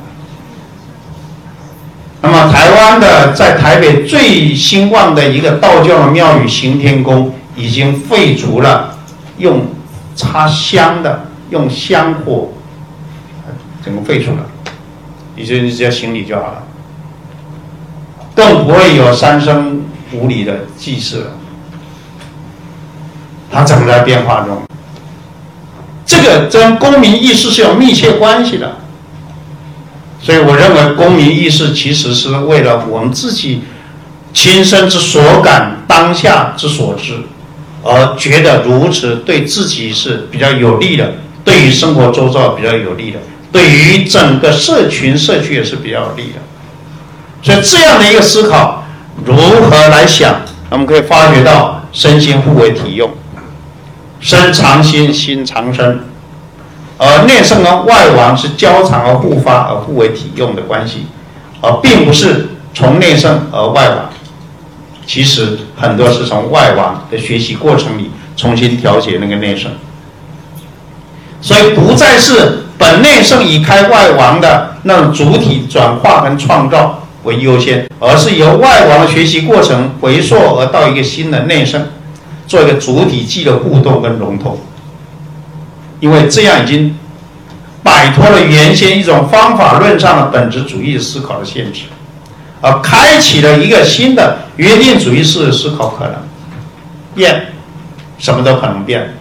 [2.24, 8.96] 那么台湾的在台北最兴旺的一个道教的庙宇行天宫，已经废除了
[9.36, 9.66] 用
[10.16, 12.48] 插香的，用香火，
[13.84, 14.46] 整个废除了，
[15.36, 16.62] 你就你只要行礼就好了，
[18.34, 19.82] 更不会有三生。
[20.12, 21.30] 五礼的祭祀了，
[23.50, 24.62] 它整个在变化中。
[26.06, 28.76] 这个跟公民意识是有密切关系的，
[30.24, 33.62] 所以我认为公民意识其实是为了我们自己
[34.32, 37.12] 亲身之所感、当下之所知，
[37.82, 43.18] 而觉得如此对自己是比较有利的，对于生活周遭比较有利的，
[43.52, 46.40] 对于整个社群社区也是比较有利的。
[47.42, 48.80] 所以这样的一个思考。
[49.24, 50.40] 如何来想？
[50.70, 53.08] 我们可以发觉到身心互为体用，
[54.18, 56.00] 身藏心，心藏身，
[56.98, 61.06] 而内圣跟外王是交长而互发而互为体用的关系，
[61.60, 64.10] 而并不是从内圣而外王。
[65.06, 69.72] 其实很多是从外王的学习过程里重新调节那个内圣，
[71.40, 77.00] 所以不再是本内圣以开外王的那种主体转化跟创造。
[77.24, 81.82] 为优先，而是由外王的学习过程回溯而到一个新的内圣，
[82.46, 84.58] 做一个主体际的互动跟融通。
[86.04, 86.94] 因为这样已经
[87.82, 91.84] 摆脱了原先一种方法论上的本质主义思考的限制，
[92.60, 96.14] 而开启了一个新的约定主义式的思考可能。
[97.14, 97.46] 变，
[98.18, 99.14] 什么都可能变，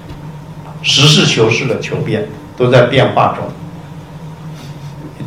[0.81, 2.27] 实事求是的求变
[2.57, 3.49] 都在变化中。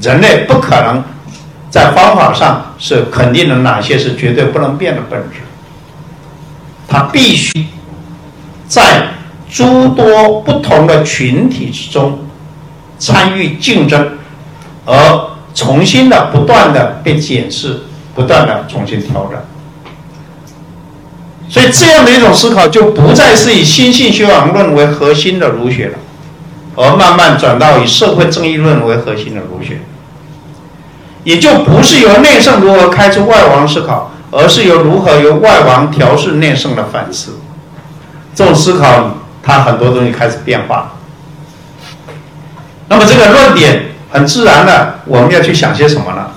[0.02, 1.02] 人类不可能。
[1.70, 5.38] 在方法上是肯定的，哪些是绝对不能变的本质？
[6.86, 7.66] 它必须
[8.68, 9.08] 在
[9.56, 12.18] 诸多不同的群体之中
[12.98, 14.18] 参与竞争，
[14.84, 14.94] 而
[15.54, 17.84] 重新的、不断的被检视，
[18.14, 19.40] 不断的重新调整。
[21.48, 25.98] 所以，这样的一种思考就不再是以心性修养论为核心的儒学了，
[26.74, 29.80] 而慢慢转到以社会正义论为核心的儒学。
[31.24, 37.38] 也就不是由内圣如何开出外王思考，而是由如何由外王调试内圣的反思。
[38.34, 39.16] 这种思考，
[39.46, 40.96] 它很多东西开始变化。
[42.88, 46.30] 那么这个论点很自然的，我们要去想些什么呢？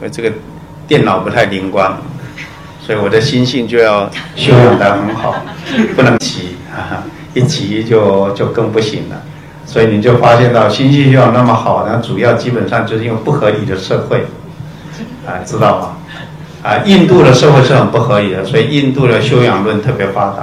[0.00, 0.32] 呃，这个
[0.86, 1.98] 电脑不太灵光，
[2.80, 5.34] 所以我的心性就要修养的很好，
[5.96, 7.02] 不能急啊，
[7.34, 9.20] 一急就就更不行了。
[9.72, 14.26] 所以你就发现到心性修养那么好，呢主要基本上就是因为不合理的社会，
[15.26, 15.96] 啊，知道吗？
[16.62, 20.42] 啊，印度的社会是很不合理的，所以印度的修养论特别发达。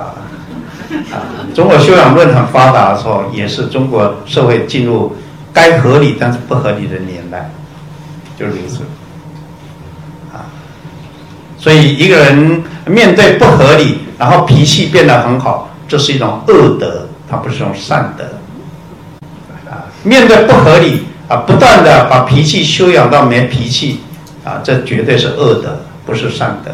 [1.16, 1.22] 啊，
[1.54, 5.16] 中国修养论很发达的时候，也是中国社会进入
[5.54, 7.52] 该合理但是不合理的年代，
[8.36, 8.80] 就是如此。
[10.34, 10.42] 啊
[11.60, 18.24] 所以一个人面对不合理，然后脾气变得很好，这是一种恶德，它不是一种善德。
[20.04, 24.00] 面对不合理啊，不断的把脾气修养到没脾气，
[24.44, 26.72] 啊，这绝对是恶德，不是善德。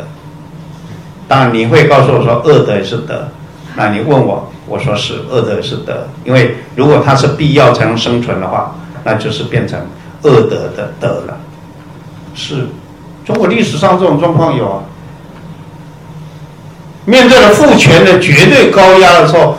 [1.28, 3.28] 当然你会告诉我说恶德也是德，
[3.76, 9.80] 那你问我，我说是恶德是德，因为如果它是必要才能生存的话，那就是变成
[10.21, 11.38] 恶德的德了，
[12.34, 12.67] 是。
[13.26, 14.84] 中国历史上这种状况有啊，
[17.05, 19.57] 面对了父权的绝对高压的时候，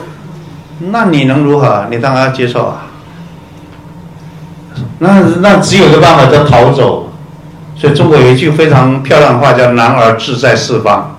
[0.79, 1.87] 那你能如何？
[1.91, 2.87] 你当然要接受啊。
[4.99, 7.13] 那那只有一个办法叫逃走。
[7.77, 11.19] 所以中国有一句非常漂亮的话叫“男儿志在四方”，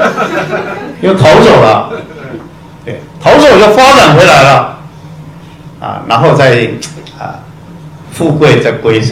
[1.02, 1.90] 因为逃走了，
[2.84, 4.78] 对，逃走就发展回来了，
[5.78, 6.70] 啊，然后再
[7.18, 7.36] 啊，
[8.12, 9.02] 富贵再 归。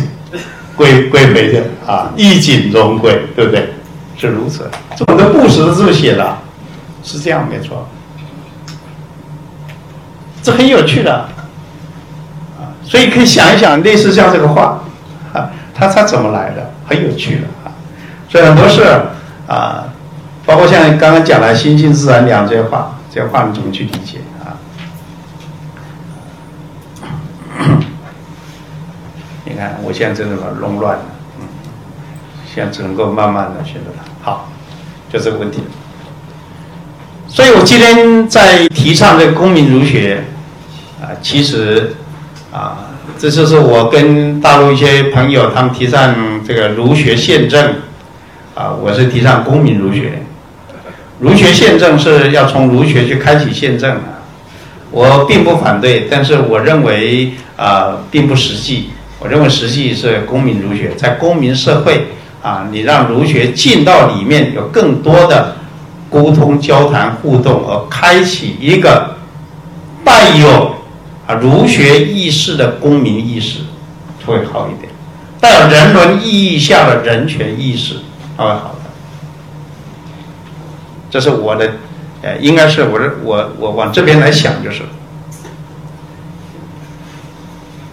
[0.76, 3.74] 归归回去啊，衣锦荣归，对不对？
[4.18, 4.68] 是如此。
[5.06, 6.38] 我的故事是这么写的，
[7.04, 7.86] 是这样没错。
[10.42, 11.28] 这很有趣的啊，
[12.84, 14.82] 所以可以想一想，类似像这个话
[15.32, 16.70] 啊，它它怎么来的？
[16.86, 17.72] 很有趣的啊。
[18.28, 18.82] 所以很多事
[19.46, 19.84] 啊，
[20.44, 24.58] 包括像刚刚讲的“心静自然凉”这些话，这些话你怎么去理解啊？
[29.44, 31.04] 你看，我现在真的很弄乱了，
[31.40, 31.46] 嗯，
[32.54, 34.02] 现在只能够慢慢的学着它。
[34.22, 34.50] 好，
[35.12, 35.62] 就这个问题。
[37.28, 40.24] 所以我今天在提倡这个公民儒学，
[41.00, 41.94] 啊，其实
[42.54, 42.78] 啊，
[43.18, 46.14] 这就是我跟大陆一些朋友他们提倡
[46.46, 47.74] 这个儒学宪政，
[48.54, 50.22] 啊，我是提倡公民儒学。
[51.18, 54.22] 儒学宪政是要从儒学去开启宪政的，
[54.92, 58.90] 我并不反对，但是我认为啊，并不实际。
[59.18, 62.06] 我认为实际是公民儒学，在公民社会
[62.40, 65.56] 啊，你让儒学进到里面，有更多的
[66.08, 69.16] 沟通、交谈、互动，而开启一个
[70.04, 70.74] 带有
[71.26, 73.60] 啊儒学意识的公民意识，
[74.26, 74.92] 会好一点；
[75.40, 77.96] 带有人伦意义下的人权意识，
[78.36, 78.90] 它会好的。
[81.10, 81.72] 这是我的，
[82.22, 84.82] 呃，应该是我的，我我往这边来想就是。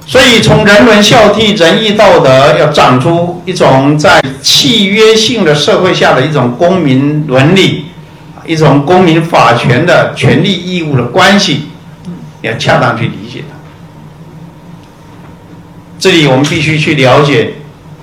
[0.06, 7.86] 所以，从人伦孝悌、仁义道德，要长出一种在契约性的社会下的一种公民伦理，
[8.46, 11.70] 一种公民法权的权利义务的关系，
[12.42, 13.56] 要恰当去理解它。
[15.98, 17.54] 这里我们必须去了解，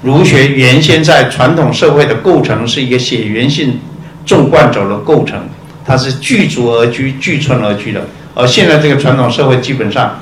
[0.03, 3.81] 儒学原先在传统社会的构成是一个血缘性
[4.25, 5.49] 纵贯轴的构成，
[5.85, 10.19] 它是聚族而居、聚村而居的，而现在这个传统社会基本上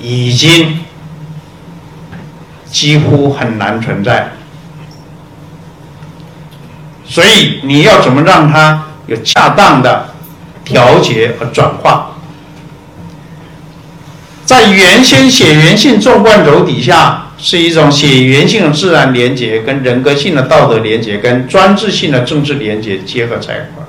[0.00, 0.80] 已经。
[2.68, 4.32] 几乎很难存在，
[7.06, 10.08] 所以你要怎么让它有恰当的
[10.62, 12.15] 调节和转化？
[14.46, 23.86] 在原先血缘性纵贯轴底下，是一种血缘性的自然连接，跟人格性的道德连接，跟专制性的政治连接结合在一块儿。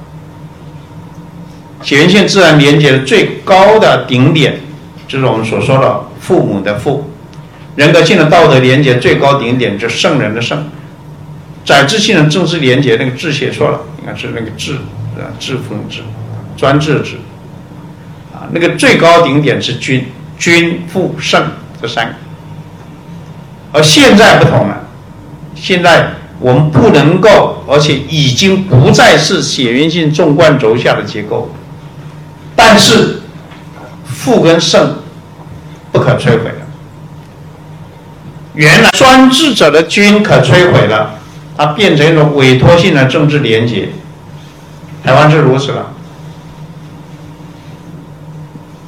[1.83, 4.59] 血缘性自然连接的最高的顶点，
[5.07, 7.07] 就是我们所说的父母的父。
[7.75, 10.67] 人格性的道德连接最高顶点就是圣人的圣，
[11.63, 15.99] 载制性的政治连接那个治写错了，应该是那个治，啊，治封治，
[16.57, 17.17] 专制治，
[18.33, 21.51] 啊，那个最高顶点是君，君父圣
[21.81, 22.13] 这三个，
[23.71, 24.77] 而现在不同了，
[25.55, 26.09] 现在
[26.39, 31.49] 我们不能够，而且已经不再是血缘性纵贯轴下的结构，
[32.55, 33.21] 但是
[34.05, 34.97] 父跟圣
[35.91, 36.67] 不可摧毁了。
[38.53, 41.15] 原来专制者的君可摧毁了，
[41.55, 43.89] 它变成一种委托性的政治连结。
[45.03, 45.93] 台湾是如此了，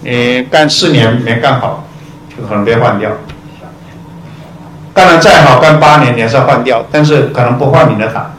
[0.01, 1.85] 你干四年没干好，
[2.29, 3.11] 就可能被换掉。
[4.93, 8.33] 干的再好，干八年你还是要换掉，但是可能不换你的党。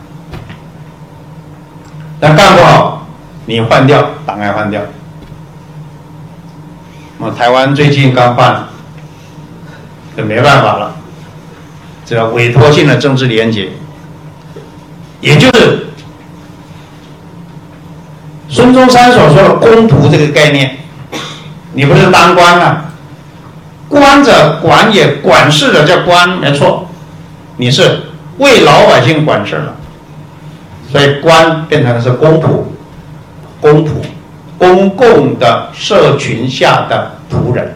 [2.18, 3.06] 但干不好，
[3.46, 4.82] 你换掉，党也换掉。
[7.18, 8.66] 那台湾最近刚换，
[10.16, 10.96] 就没办法了，
[12.04, 13.68] 这叫委托性的政治连结，
[15.20, 15.88] 也就是
[18.48, 20.78] 孙中山所说的公仆这个概念。
[21.72, 22.84] 你不是当官啊？
[23.88, 26.88] 官者管也，管事的叫官，没错。
[27.56, 28.02] 你是
[28.38, 29.74] 为老百姓管事了，
[30.90, 32.62] 所以官变成的是公仆，
[33.60, 33.88] 公仆，
[34.56, 37.74] 公共的社群下的仆人。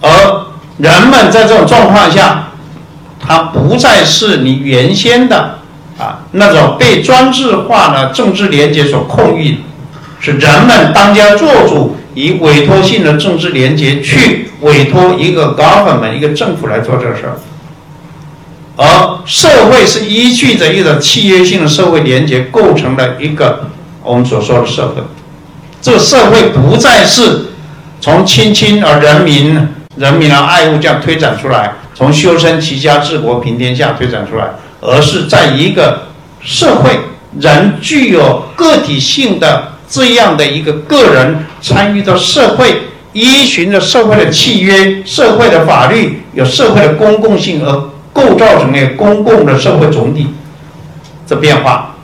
[0.00, 0.10] 而
[0.78, 2.48] 人们在这种状况下，
[3.20, 5.58] 他不再是你原先的
[5.96, 9.60] 啊那种被专制化的政治连接所控御，
[10.18, 11.96] 是人们当家做主。
[12.14, 17.36] 以委托性的政治连接去委托一个 government 一个政府来做这个事儿，
[18.76, 23.68] 而社会是依据着一种契约性的社会连接构成的一个
[24.02, 25.02] 我们所说的社会。
[25.82, 27.46] 这个社会不再是
[28.00, 34.50] 从亲亲而人民人民而爱物这样推展出来，从修身齐家治国平天下推展出来，
[34.80, 36.08] 而是在一个
[36.40, 37.00] 社会
[37.40, 39.72] 人具有个体性的。
[39.94, 50.34] 这样的一个个人参与到社会，依循着社会的契约、社会的法律，有社会的公共性而构造成的公共的社会总体，
[51.24, 51.94] 这变化，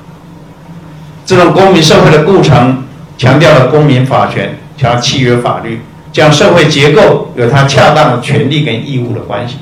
[1.26, 2.84] 这种公民社会的构成，
[3.18, 5.80] 强调了公民法权，强契约法律，
[6.12, 9.56] 将社会结构有它恰当的权利跟义务的关系。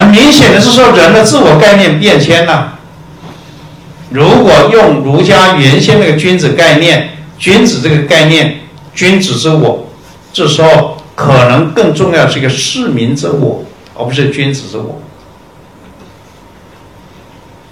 [0.00, 2.74] 很明显的是说，人的自我概念变迁了。
[4.10, 8.60] 如果用儒家原先那个君子概念，君子这个概念，
[8.92, 9.86] 君子之我，
[10.32, 13.64] 这时候可能更重要是一个市民之我，
[13.94, 15.00] 而不是君子之我。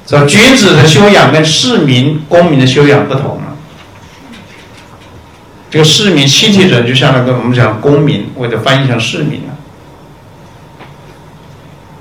[0.06, 3.56] 这君子的修养跟市民、公民的修养不同了。
[5.70, 9.42] 这个市民、亲体者就相当于我们讲公民，或者翻译成市民。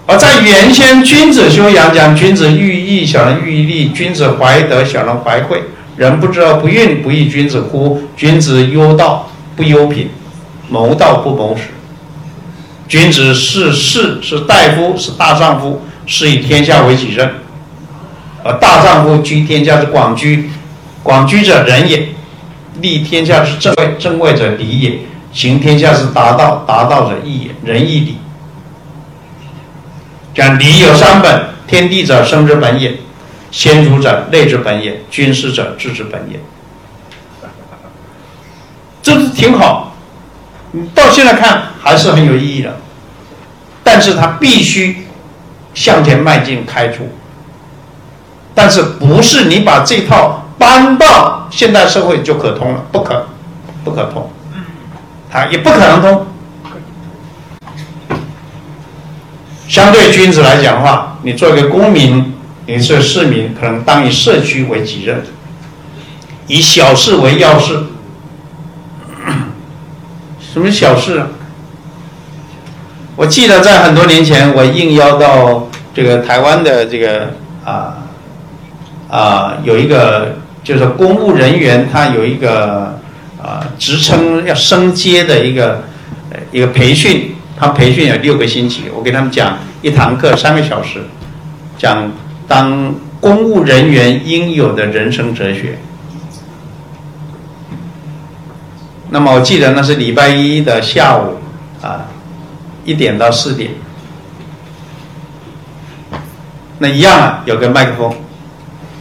[0.09, 5.61] 而在原先，君子修养讲君子喻义，小人喻利；君子怀德，小人怀惠。
[5.97, 8.01] 人不知而不愠，不亦君子乎？
[8.15, 10.09] 君子忧道不忧贫，
[10.69, 11.63] 谋道不谋食。
[12.87, 17.29] 君子是士，是大夫，是大丈夫，是以天下为己任。
[18.45, 20.49] 而大丈夫居天下之广居，
[21.03, 22.13] 广居者仁也；
[22.79, 24.91] 立天下之正位，正位者礼也；
[25.33, 27.51] 行天下之达道，达道者义也。
[27.65, 28.15] 仁义礼。
[30.37, 32.95] 讲礼有三本：天地者生之本也，
[33.49, 36.39] 先祖者类之本也，君师者治之本也。
[39.01, 39.95] 这是挺好，
[40.73, 42.77] 你到现在看还是很有意义的。
[43.83, 45.07] 但是它必须
[45.73, 47.09] 向前迈进开出，
[48.53, 52.83] 但是不是你把这套搬到现代社会就可通了？
[52.91, 53.25] 不可，
[53.83, 54.29] 不可通，
[55.31, 56.27] 它也不可能通。
[59.67, 62.33] 相对君子来讲的话，你做一个公民，
[62.65, 65.21] 你是市民，可能当以社区为己任，
[66.47, 67.83] 以小事为要事。
[70.39, 71.27] 什么小事啊？
[73.17, 77.33] 我记得在很多年前，我应邀到这个台湾的这个
[77.65, 77.97] 啊
[79.09, 82.99] 啊，有一个就是公务人员，他有一个
[83.43, 85.83] 啊职称要升阶的一个
[86.51, 87.33] 一个培训。
[87.59, 91.01] 他培训有六个星期，我给他们讲一堂课三个小时，
[91.77, 92.11] 讲
[92.47, 95.77] 当公务人员应有的人生哲学。
[99.09, 101.37] 那么我记得那是礼拜一的下午
[101.81, 102.05] 啊，
[102.85, 103.71] 一点到四点。
[106.77, 108.13] 那一样啊，有个麦克风，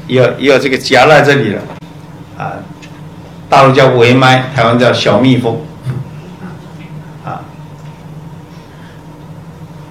[0.07, 1.59] 有也有这个夹在这里的
[2.39, 2.53] 啊，
[3.51, 5.61] 大陆叫围麦，台湾叫小蜜蜂。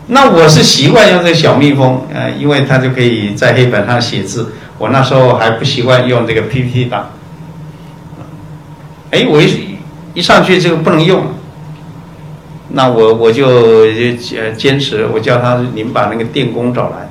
[0.07, 4.53] 那我是习惯用这个小蜜蜂，呃，因为它就可以在黑板上写字。
[4.77, 7.09] 我那时候还不习惯用这个 PPT 档。
[9.09, 9.77] 哎，我一
[10.13, 11.25] 一上去这个不能用，
[12.69, 17.09] 那我我就呃坚持，我叫他你们把那个电工找来。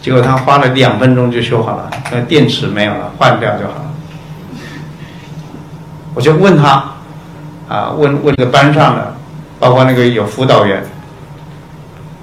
[0.00, 3.92] 结果他花了两分钟就修好了，那电池没有了，换掉就好了。
[6.14, 6.94] 我就问他，
[7.68, 9.14] 啊，问问那个班上的，
[9.58, 10.82] 包括那个有辅导员。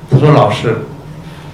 [0.09, 0.85] 他说：“老师，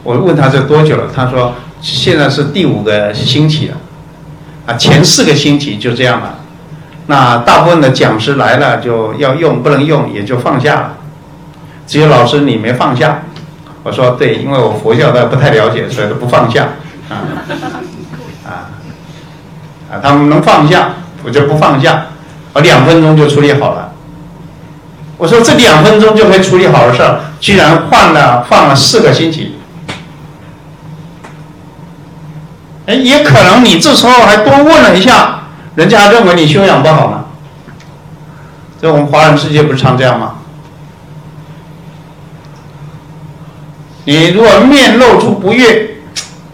[0.03, 1.09] 我问他这多久了？
[1.13, 3.77] 他说现在是第五个星期了，
[4.65, 6.39] 啊，前四个星期就这样了，
[7.07, 10.93] 那大部分的讲师来了就要用，不能用也就放下了。
[11.85, 13.23] 只有老师你没放下。
[13.83, 16.69] 我说对，因为我佛教的不太了解，所以都不放下。
[17.09, 17.27] 啊
[18.45, 18.71] 啊
[19.91, 19.99] 啊！
[20.01, 20.93] 他们能放下，
[21.23, 22.05] 我就不放下。
[22.53, 23.92] 我两分钟就处理好了。
[25.23, 29.55] 我说这两分钟就可以处理好的事儿，居然换了放了四个星期。
[32.87, 35.43] 哎，也可能你这时候还多问了一下。
[35.75, 37.23] 人家认为你修养不好呢？
[38.81, 40.35] 在我们华人世界不是常这样吗？
[44.03, 45.95] 你如果面露出不悦，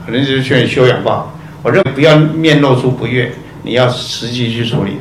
[0.06, 1.34] 人家就劝你修养不好。
[1.64, 3.34] 我认为不要面露出不悦，
[3.64, 5.00] 你要实际去处理。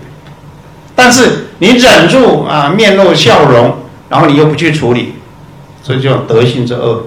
[0.99, 3.73] 但是你忍住啊，面露笑容，
[4.09, 5.15] 然后你又不去处理，
[5.81, 7.05] 这叫德性之恶。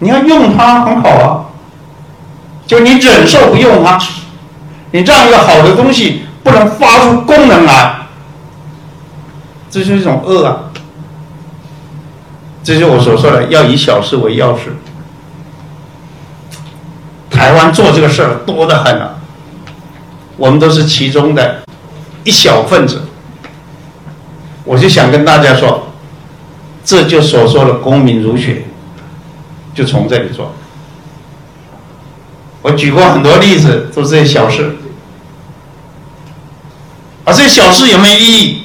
[0.00, 1.46] 你要用它很好啊，
[2.66, 3.96] 就你忍受不用它。
[4.90, 8.08] 你这样一个好的东西不能发出功能来，
[9.70, 10.56] 这就是一种恶啊！
[12.64, 14.74] 这就是我所说的，要以小事为要事。
[17.30, 19.16] 台湾做这个事儿多得很了，
[20.36, 21.62] 我们都是其中的
[22.26, 23.02] 一小份子。
[24.64, 25.92] 我就想跟大家说，
[26.84, 28.64] 这就所说的公民如血，
[29.74, 30.52] 就从这里做。
[32.62, 34.76] 我举过很多例子，都是这些小事。
[37.24, 38.62] 而这些小事有没有意义？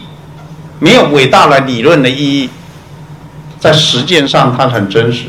[0.80, 2.50] 没有伟大的理论的意义，
[3.60, 5.26] 在实践上它很真实。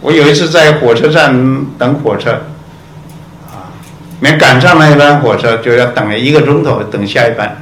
[0.00, 2.42] 我有一次在火车站等火车，
[4.20, 7.56] 没赶上那一班火车，就要等了一个钟头等下一班，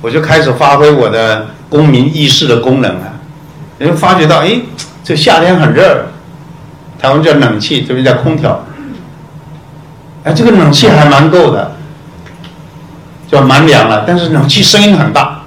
[0.00, 3.12] 我就开始发挥我的公民意识的功能了。
[3.78, 4.60] 人发觉到，哎，
[5.04, 6.06] 这夏天很热，
[6.98, 8.64] 台湾叫冷气，这边叫空调。
[10.24, 11.72] 哎，这个冷气还蛮够的，
[13.28, 14.04] 就蛮凉了。
[14.06, 15.42] 但是冷气声音很大，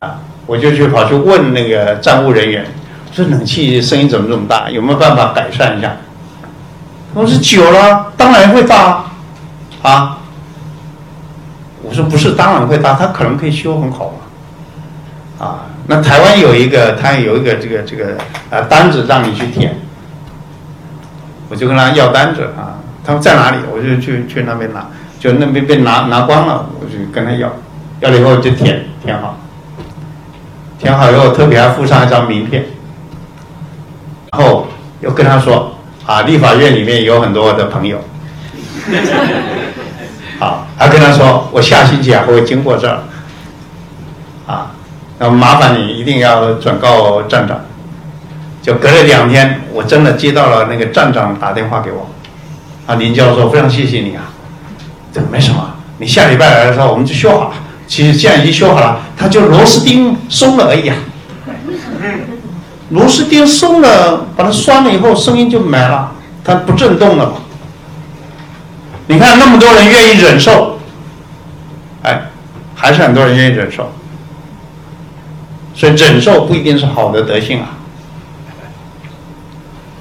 [0.00, 2.66] 啊，我就去跑去问那个站务人员，
[3.12, 4.68] 说冷气声音怎么这么大？
[4.70, 5.94] 有没有办法改善一下？
[7.14, 9.04] 我说久了，当然会大，
[9.82, 10.18] 啊，
[11.82, 14.12] 我说不是，当然会大，他可能可以修很好
[15.38, 18.16] 嘛，啊，那台湾有一个，他有一个这个这个
[18.50, 19.76] 啊单子让你去填，
[21.48, 22.82] 我就跟他要单子啊。
[23.06, 23.58] 他们在哪里？
[23.70, 24.86] 我就去去那边拿，
[25.20, 27.52] 就那边被拿拿光了，我就跟他要，
[28.00, 29.36] 要了以后就填填好，
[30.78, 32.64] 填好以后特别还附上一张名片，
[34.32, 34.66] 然后
[35.00, 35.73] 又跟他说
[36.06, 37.98] 啊，立法院里面有很多的朋友，
[40.38, 42.98] 好， 还跟他说我下星期还会经过这儿，
[44.46, 44.72] 啊，
[45.18, 47.58] 那麻烦你一定要转告站长，
[48.60, 52.10] 就隔了两天，我真的接到了那个站长打电话给我。
[52.86, 54.24] 啊，林教授，非常谢谢你啊！
[55.10, 57.54] 这没什么，你下礼拜来的时候我们就修好了。
[57.86, 60.94] 其实现在已经修好了，它就螺丝钉松了而已啊。
[62.94, 66.12] 螺丝钉松了，把它拴了以后，声音就没了，
[66.44, 67.32] 它不震动了。
[69.08, 70.78] 你看那么多人愿意忍受，
[72.02, 72.30] 哎，
[72.76, 73.92] 还是很多人愿意忍受。
[75.74, 77.70] 所以忍受不一定是好的德性啊。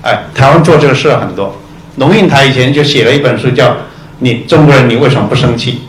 [0.03, 1.56] 哎，台湾做这个事很多。
[1.95, 3.70] 龙应台以前就写了一本书，叫
[4.20, 5.82] 《你中国人你为什么不生气》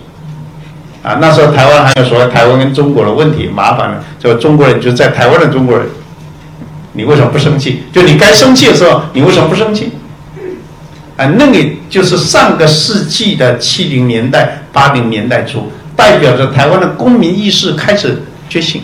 [1.07, 5.87] 啊，那时候台湾还有所谓台湾跟中国的问题麻烦了，就中国人就在台湾的中国人，
[6.95, 7.83] 你为什么不生气？
[7.93, 9.91] 就你该生气的时候，你为什么不生气？
[11.17, 11.59] 啊，那个
[11.91, 18.83] 就是上个世纪的七零年代、八零年代初，代表着台湾的公民意识开始觉醒，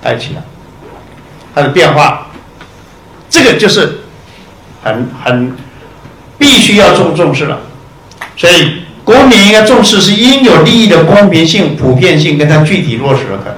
[0.00, 0.42] 带起来，
[1.54, 2.28] 它的变化，
[3.28, 4.00] 这个就是
[4.84, 5.52] 很很。
[6.40, 7.58] 必须要重重视了，
[8.36, 13.56] 所以国民应该重视是应有利益的公平性、普遍性跟它具体落实的可能。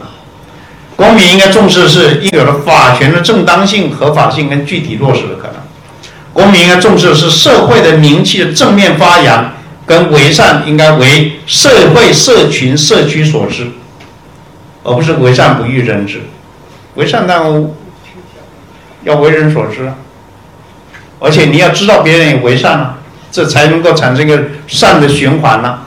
[1.01, 5.55] 公民应该重视的是应有的法权的正当性、合法性跟具体落实的可能。
[6.31, 9.55] 公民应该重视的是社会的名气的正面发扬
[9.87, 13.69] 跟为善，应该为社会、社群、社区所知，
[14.83, 16.21] 而不是为善不欲人知。
[16.97, 17.43] 为善但
[19.05, 19.91] 要为人所知。
[21.19, 22.99] 而且你要知道别人也为善了，
[23.33, 25.79] 这才能够产生一个善的循环呢。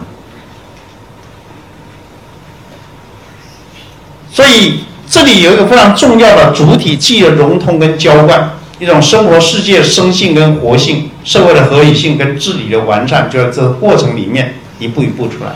[4.32, 8.50] 所以这里有一个非常重要的主体，既有融通跟浇灌，
[8.80, 15.52] 一种生活世界生性跟活性，社会的合理性跟治理的完善，就在这个过程里面一步一步出来。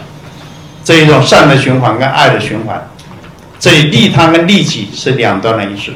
[0.83, 2.87] 这一种善的循环跟爱的循环，
[3.59, 5.91] 这里利他跟利己是两端的意思。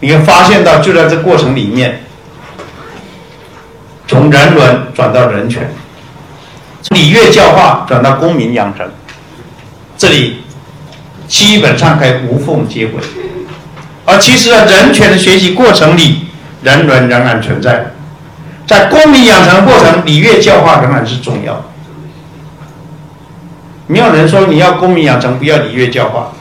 [0.00, 2.02] 你会发现到就在这过程里面。
[4.08, 5.72] 从人伦转到人权，
[6.90, 8.84] 礼乐教化转到公民养成，
[9.96, 10.41] 这里
[11.32, 13.00] 基本上可以无缝接轨。
[14.04, 16.26] 而其实，在人权的学习过程里，
[16.62, 17.72] 人伦仍然存在；
[18.66, 21.64] 在公民养成过程，礼乐教化仍然是重要。
[23.86, 26.34] 没有人说你要公民养成，不要礼乐教化；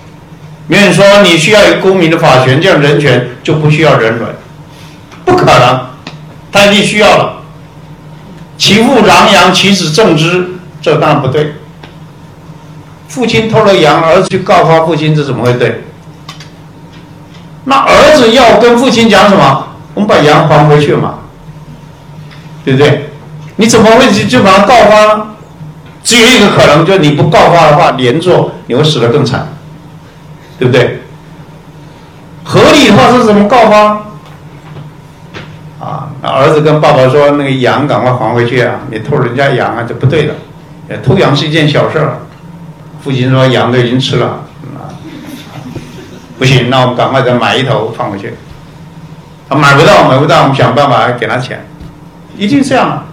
[0.67, 4.29] 没有人说你需要有公民的法权，这样人权就不需要人伦，
[5.23, 5.87] 不可能，
[6.51, 7.43] 他一定需要了。
[8.57, 10.49] 其父攘羊，其子正之，
[10.81, 11.53] 这当然不对。
[13.11, 15.83] 父亲偷了羊，儿子去告发父亲，这怎么会对？
[17.65, 19.67] 那儿子要跟父亲讲什么？
[19.93, 21.15] 我们把羊还回去嘛，
[22.63, 23.09] 对不对？
[23.57, 25.27] 你怎么会就就把他告发呢？
[26.01, 29.49] 只有一个可能，就是你不告发的话，连坐你会死得更惨，
[30.57, 31.01] 对不对？
[32.45, 33.87] 合理的话是怎么告发？
[35.85, 38.79] 啊，那儿子跟爸爸说：“那个羊赶快还回去啊！
[38.89, 40.33] 你偷人家羊啊，这不对的。
[41.03, 42.17] 偷羊是一件小事儿。”
[43.03, 44.27] 父亲说：“羊都已经吃了。”
[44.75, 44.89] 啊
[46.37, 48.33] 不行，那我们赶快再买一头放回去。
[49.47, 51.67] 他买不到，买不到，我们想办法给他钱，
[52.35, 53.05] 一定这样。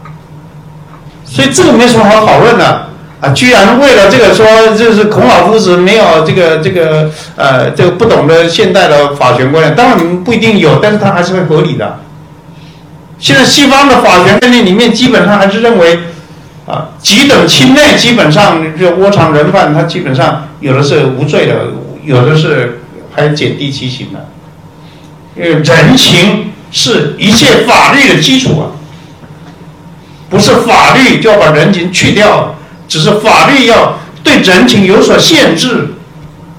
[1.25, 2.89] 所以这个没什么好讨论的
[3.21, 3.29] 啊！
[3.31, 11.99] 居然为了这个说，就是孔老夫子没有这个这个呃这个不懂得现代的法权观念，当然你们不一定有，但是他还是会合理的。
[13.19, 15.99] 现在西方的法权概念里面，基本上还是认为
[16.69, 21.73] 啊，几等亲内基本上就窝藏人犯，他基本上有的是无罪的，
[22.05, 22.83] 有的是。
[23.17, 24.29] 还减低其刑的，
[25.35, 28.71] 因为人情是一切法律的基础啊，
[30.31, 32.55] 不是法律就要把人情去掉，
[32.87, 35.95] 只是法律要对人情有所限制，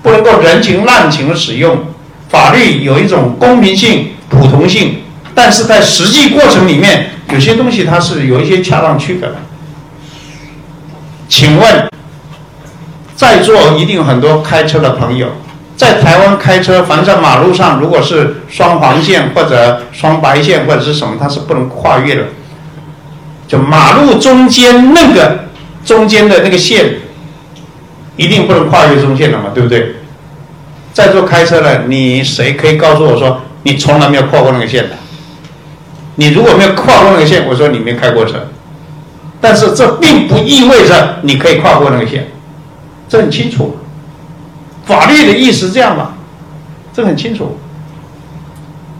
[0.03, 1.77] 不能够人情滥情的使用。
[2.27, 5.03] 法律有一种公平性、普通性，
[5.34, 9.36] 但是在实际过程里面，有些东西它是有一些恰当区隔的。
[11.30, 11.89] 请问，
[13.15, 15.27] 在座一定有很多开车的朋友。
[15.77, 22.23] 在台湾开车，凡在马路上，如果是双黄线或者双白线或者是什么，它是不能跨越的。
[23.47, 25.45] 就马路中间那个
[25.85, 26.95] 中间的那个线，
[28.18, 29.95] 一定不能跨越中线的嘛，对不对？
[30.91, 34.97] 在座开车的，你谁可以告诉我说你从来没有跨过那个线的？
[36.15, 38.49] 你如果没有跨过那个线，我说你没开过车。
[39.41, 42.28] 但是这并不意味着你可以跨过那个线，
[43.07, 43.78] 这很清楚。
[44.86, 46.14] 法律的意思这样吧，
[46.94, 47.57] 这很清楚。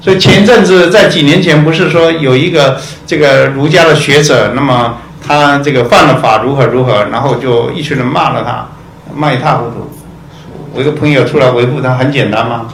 [0.02, 8.68] 所以前阵子在几年前，不是说有一个这个儒家的学者，那么他这个犯了法如何如何，然后就一群人骂了他，
[9.14, 9.92] 骂一塌糊涂。
[10.74, 12.68] 我一个朋友出来维护他，很简单嘛？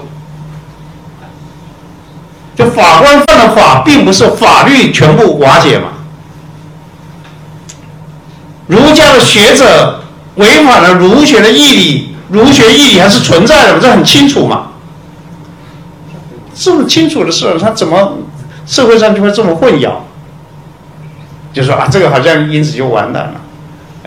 [2.56, 5.86] 就法官犯了法，并不是法律全部瓦解嘛。
[8.68, 10.02] 儒家的学者
[10.36, 12.16] 违反了儒学的义理。
[12.28, 14.70] 儒学义理还是存在的，这很清楚嘛。
[16.56, 18.18] 这么清楚的事，他怎么
[18.66, 19.92] 社会上就会这么混淆？
[21.54, 23.36] 就说啊，这个好像因此就完蛋了。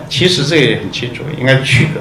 [0.09, 2.01] 其实这也很清楚，应该区隔。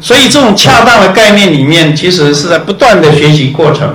[0.00, 3.94] 所以这种恰当的概念里面，其实是在不断的学习过程，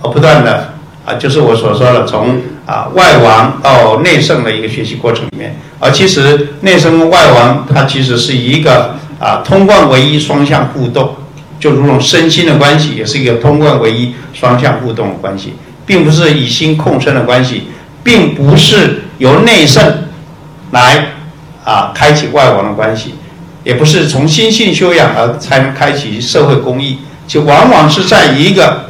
[0.00, 0.74] 和不断的
[1.06, 5.56] 啊，就是我所说的从啊外王到内圣的一个学习过程里面。
[5.78, 8.96] 而其实内圣跟外王，它其实是一个。
[9.22, 11.14] 啊，通贯唯一，双向互动，
[11.60, 15.54] 就如同身心的关系，也是一个通贯唯一、双向互动的关系，
[15.86, 17.68] 并不是以心控身的关系，
[18.02, 20.08] 并不是由内圣
[20.72, 21.10] 来
[21.62, 23.14] 啊开启外王的关系，
[23.62, 26.98] 也不是从心性修养而才能开启社会公益，
[27.28, 28.86] 就往往是在一个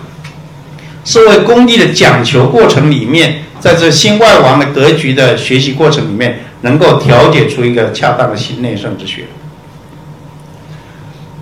[1.05, 9.25] 社会公益的讲求过程里面，在这新外王的格局的学习过程里面，能够调节出一个恰当的心内圣之学。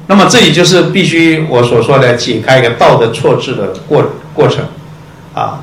[0.06, 4.64] 那么这里就是必须我所说的解开一个道德错置的过过程，
[5.34, 5.60] 啊，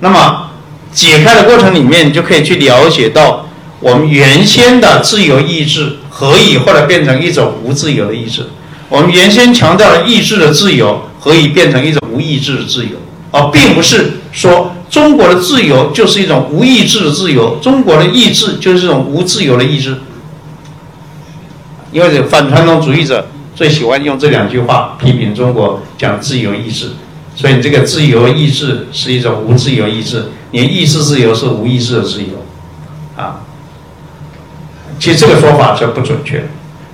[0.00, 0.50] 那么
[0.92, 3.48] 解开的过程里面就可以去了解到
[3.80, 8.46] 我们原先的自由意志何以后来变成一种无自由的意志？
[8.88, 12.92] 我们原先强调的意志的自由何以变成一种无意志的自由？
[13.30, 19.98] 而并不是说中国的自由就是一种无意志的自由，中国的意志就是一种无自由的意志，
[21.92, 23.26] 因为反传统主义者。
[23.58, 26.92] 最喜欢用这两句话批评中国，讲自由意志，
[27.34, 32.46] 所以你这个自由意志是一种无自由意志，你意志自由是无意志的自由，
[33.16, 33.40] 啊，
[35.00, 36.48] 其实这个说法是不准确。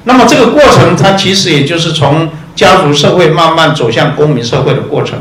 [0.04, 5.18] 那么这个过程，它其实也就是从家族社会慢慢走向公民社会的过程，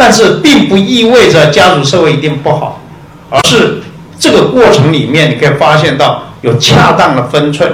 [0.00, 2.80] 但是并不意味着家族社会一定不好，
[3.28, 3.82] 而是
[4.18, 7.70] 这个过程里面，你可以发现到有恰当的分寸，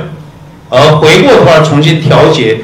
[0.68, 2.62] 而回过头来重新调节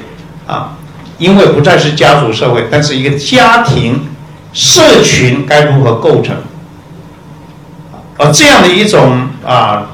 [0.49, 0.73] 啊，
[1.17, 4.09] 因为不再是家族社会，但是一个家庭
[4.53, 6.35] 社群该如何构成？
[8.19, 9.93] 而这样的一种啊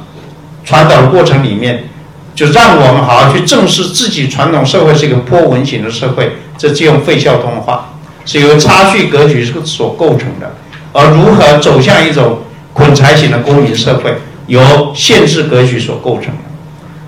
[0.65, 1.91] 传导的过程里面，
[2.35, 7.88] 就让我们好好去正视自己传统社会是一个波纹型的社会，这借用费孝通的话，
[8.29, 10.55] 是由差序格局所构成的，
[10.93, 12.41] 而如何走向一种
[12.75, 14.19] 捆柴型的公民社会，
[14.49, 16.43] 由限制格局所构成的，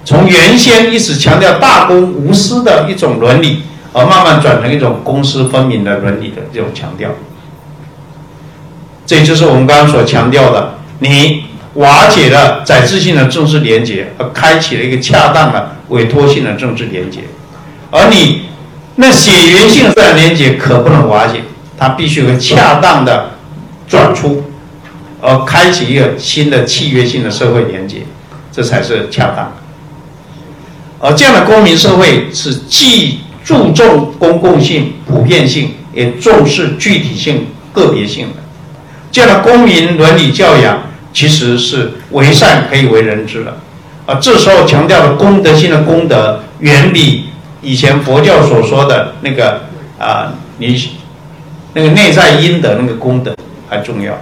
[0.02, 7.10] 从原先一直强调大公无私的一种伦理，而慢慢转成一种公私分明的伦理的这种强调，
[9.04, 10.78] 这就是我们刚刚所强调的。
[11.00, 11.44] 你
[11.74, 17.20] 瓦解了载质性的政治连结，而开启了一个恰当的委托性的政治连结，
[17.90, 18.46] 而你
[18.96, 21.42] 那血缘性自然连结可不能瓦解，
[21.78, 23.30] 它必须有恰当的
[23.88, 24.44] 转出，
[25.20, 28.02] 而开启一个新的契约性的社会连接，
[28.52, 29.52] 这才是恰当的。
[30.98, 38.42] 而这样的公民社会是既注重公共性、普遍性，也重视具体性、个别性的。
[39.10, 40.82] 这样的公民伦理教养。
[41.12, 43.58] 其实是为善可以为人知的，
[44.06, 47.30] 啊，这时候强调的功德性的功德，远比
[47.62, 49.62] 以前佛教所说的那个
[49.98, 50.90] 啊，你
[51.74, 53.34] 那个内在因的那个功德
[53.68, 54.14] 还重要，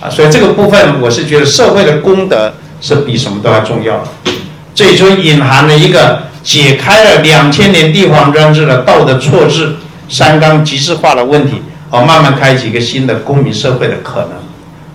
[0.00, 3.98] 啊，所以这个部分我是觉得社会的功德是比什么都要重要。
[3.98, 4.32] 的，
[4.74, 9.76] 这也就隐含了一个解开了两千年帝皇专制的道德错置、
[10.08, 14.30] 三纲极致化的问题，而慢慢开启一个新的公民社会的可能。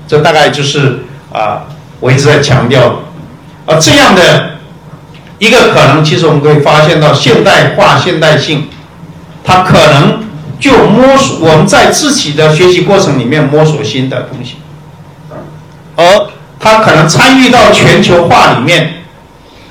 [0.07, 0.99] 这大概就是
[1.31, 1.63] 啊，
[1.99, 3.03] 我一直在强调，
[3.65, 4.52] 而这样的
[5.44, 8.70] 一个可能，其实我们可以发现到现代化、现代性，
[9.44, 10.24] 它可能
[10.57, 14.56] 就摸索我们在自己的学习过程里面摸索新的东西，
[15.98, 16.28] 而
[16.61, 19.03] 它可能参与到全球化里面，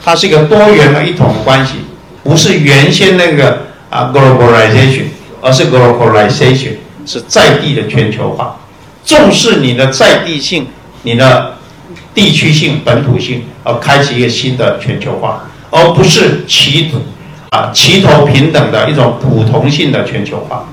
[0.05, 1.77] 它是一个多元的一统关系，
[2.23, 5.05] 不是原先那个啊 globalization，
[5.40, 6.73] 而是 globalization，
[7.07, 8.59] 是在地的全球化。
[9.07, 10.66] 重视你的在地性、
[11.05, 11.55] 你的
[12.12, 16.93] 地区性、本土性，而开启一个新的全球化，而不是齐
[17.51, 20.66] 啊齐头平等的一种普通性的全球化。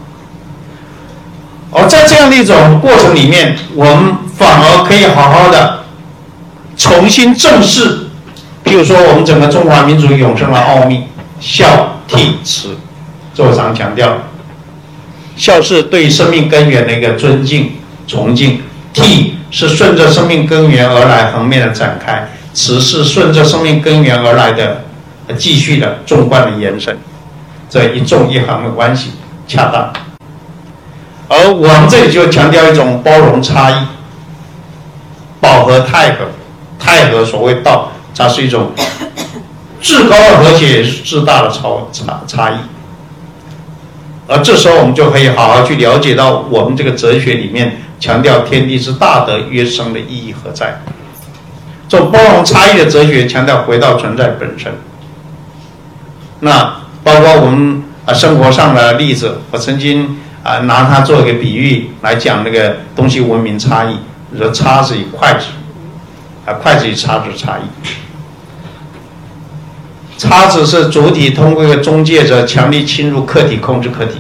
[1.72, 5.86] 而在这样的一种过程里面，我们反而可以好好的
[6.78, 8.10] 重新正视，
[8.64, 11.06] 譬如说我们整个中华民族永生的奥秘——
[11.42, 12.78] 孝悌慈。
[13.34, 14.18] 这我常强调，
[15.38, 17.72] 孝是对生命根源的一个尊敬。
[18.08, 24.86] 崇敬，悌是顺着生命根源而来横面的展开，慈是顺着生命根源而来的
[25.34, 26.98] 继续的纵贯的延伸，
[27.70, 29.12] 这一纵一横的关系
[29.48, 29.92] 恰当。
[31.28, 33.76] 而我们这里就强调一种包容差异，
[35.40, 36.26] 饱和泰和，
[36.80, 38.72] 泰和所谓道，它是一种
[39.82, 42.56] 至高的和谐，也是至大的超差差异。
[44.28, 47.82] 而这时候我们就可以好好去了解到我们这个哲学里面。
[48.00, 50.80] 强调天地之大德约生的意义何在？
[51.90, 54.72] 这种包容差异的哲学，强调回到存在本身。
[56.42, 63.98] 那包括我们啊生活上的例子，我曾经啊拿它做一个比喻来讲那个东西文明差异，
[64.38, 65.48] 说叉子与筷子，
[66.46, 67.64] 啊筷子与叉子差异。
[70.18, 74.20] 叉子是主体通过一个中介者强力侵入客体控制客体，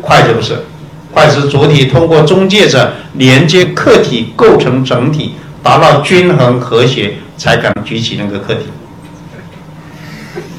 [0.00, 0.64] 筷子不是。
[1.12, 8.66] 筷子主体通过中介者连接客体构成整体，达到均衡和谐，才敢举起那个客体。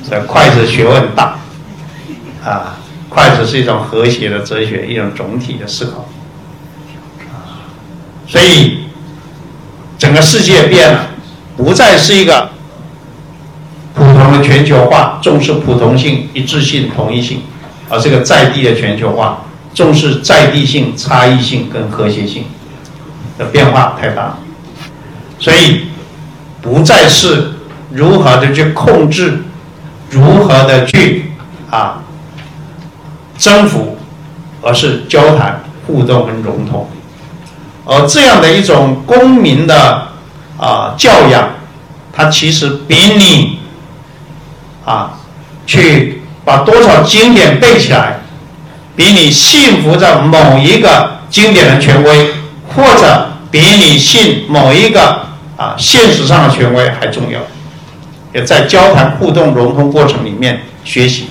[0.09, 1.37] 这筷子学问大，
[2.43, 2.77] 啊，
[3.09, 6.09] 筷子是一种和谐的哲学，一种总体的思考。
[7.31, 7.61] 啊
[8.27, 8.85] 所以
[9.97, 11.07] 整个世界变了，
[11.57, 12.49] 不再是一个
[13.93, 17.41] 普通的全球化，重视普通性、一致性、统一性，
[17.89, 19.43] 而是个在地的全球化。
[19.73, 22.45] 重视在地性、差异性跟和谐性
[23.37, 24.37] 的变化太大，
[25.37, 25.85] 所以
[26.61, 27.51] 不再是
[27.91, 29.43] 如何的去控制，
[30.09, 31.31] 如何的去
[31.69, 32.01] 啊
[33.37, 33.97] 征服，
[34.61, 36.89] 而是交谈、互动跟融通。
[37.85, 40.07] 而这样的一种公民的
[40.57, 41.49] 啊教养，
[42.11, 43.59] 它其实比你
[44.85, 45.13] 啊
[45.65, 48.19] 去把多少经典背起来。
[48.95, 52.33] 比你信服着某一个经典的权威，
[52.67, 55.21] 或者比你信某一个
[55.55, 57.39] 啊现实上的权威还重要，
[58.33, 61.29] 也在交谈、互动、融通过程里面学习，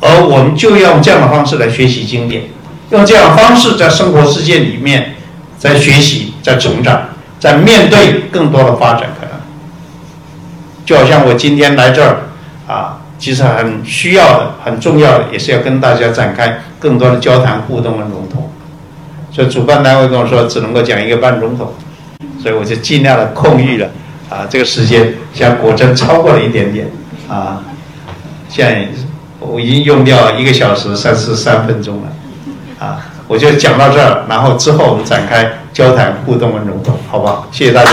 [0.00, 2.44] 而我们就要用这样的方式来学习经典，
[2.90, 5.14] 用这样的方式在生活世界里面
[5.58, 7.02] 在学习、在成长，
[7.38, 9.30] 在面对更多的发展可能。
[10.84, 12.16] 就好像我今天来这儿
[12.66, 18.50] 啊，其实很需要的、很重要的，也是要跟大家展开更多的交谈、互动和融通。
[19.30, 21.74] 所以主办单位跟我说，只能够讲一个半钟头，
[22.42, 23.88] 所以我就尽量的控预了
[24.30, 26.88] 啊，这个时间现在果真超过了一点点
[27.28, 27.62] 啊，
[28.48, 28.88] 现在
[29.40, 32.08] 我已经用掉一个小时三十三分钟了
[32.78, 37.48] 啊，我就讲到这儿，然后之后我们展开交谈、互动和融通，好不好？
[37.50, 37.90] 谢谢大家。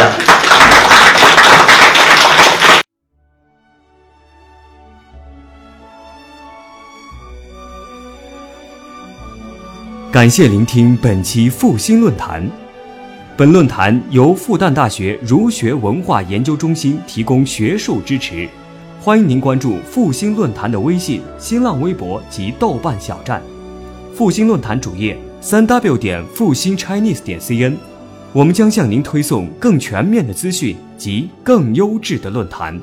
[10.12, 12.67] 感谢聆听本期复兴论坛。
[13.38, 18.50] 本论坛由复旦大学儒学文化研究中心提供学术支持，
[19.00, 23.40] 欢迎您关注复兴论坛的微信、新浪微博及豆瓣小站。
[24.16, 27.76] 复兴论坛主页：三 w 点复兴 Chinese 点 cn。
[28.34, 32.82] 我们将向您推送更全面的资讯及更优质的论坛。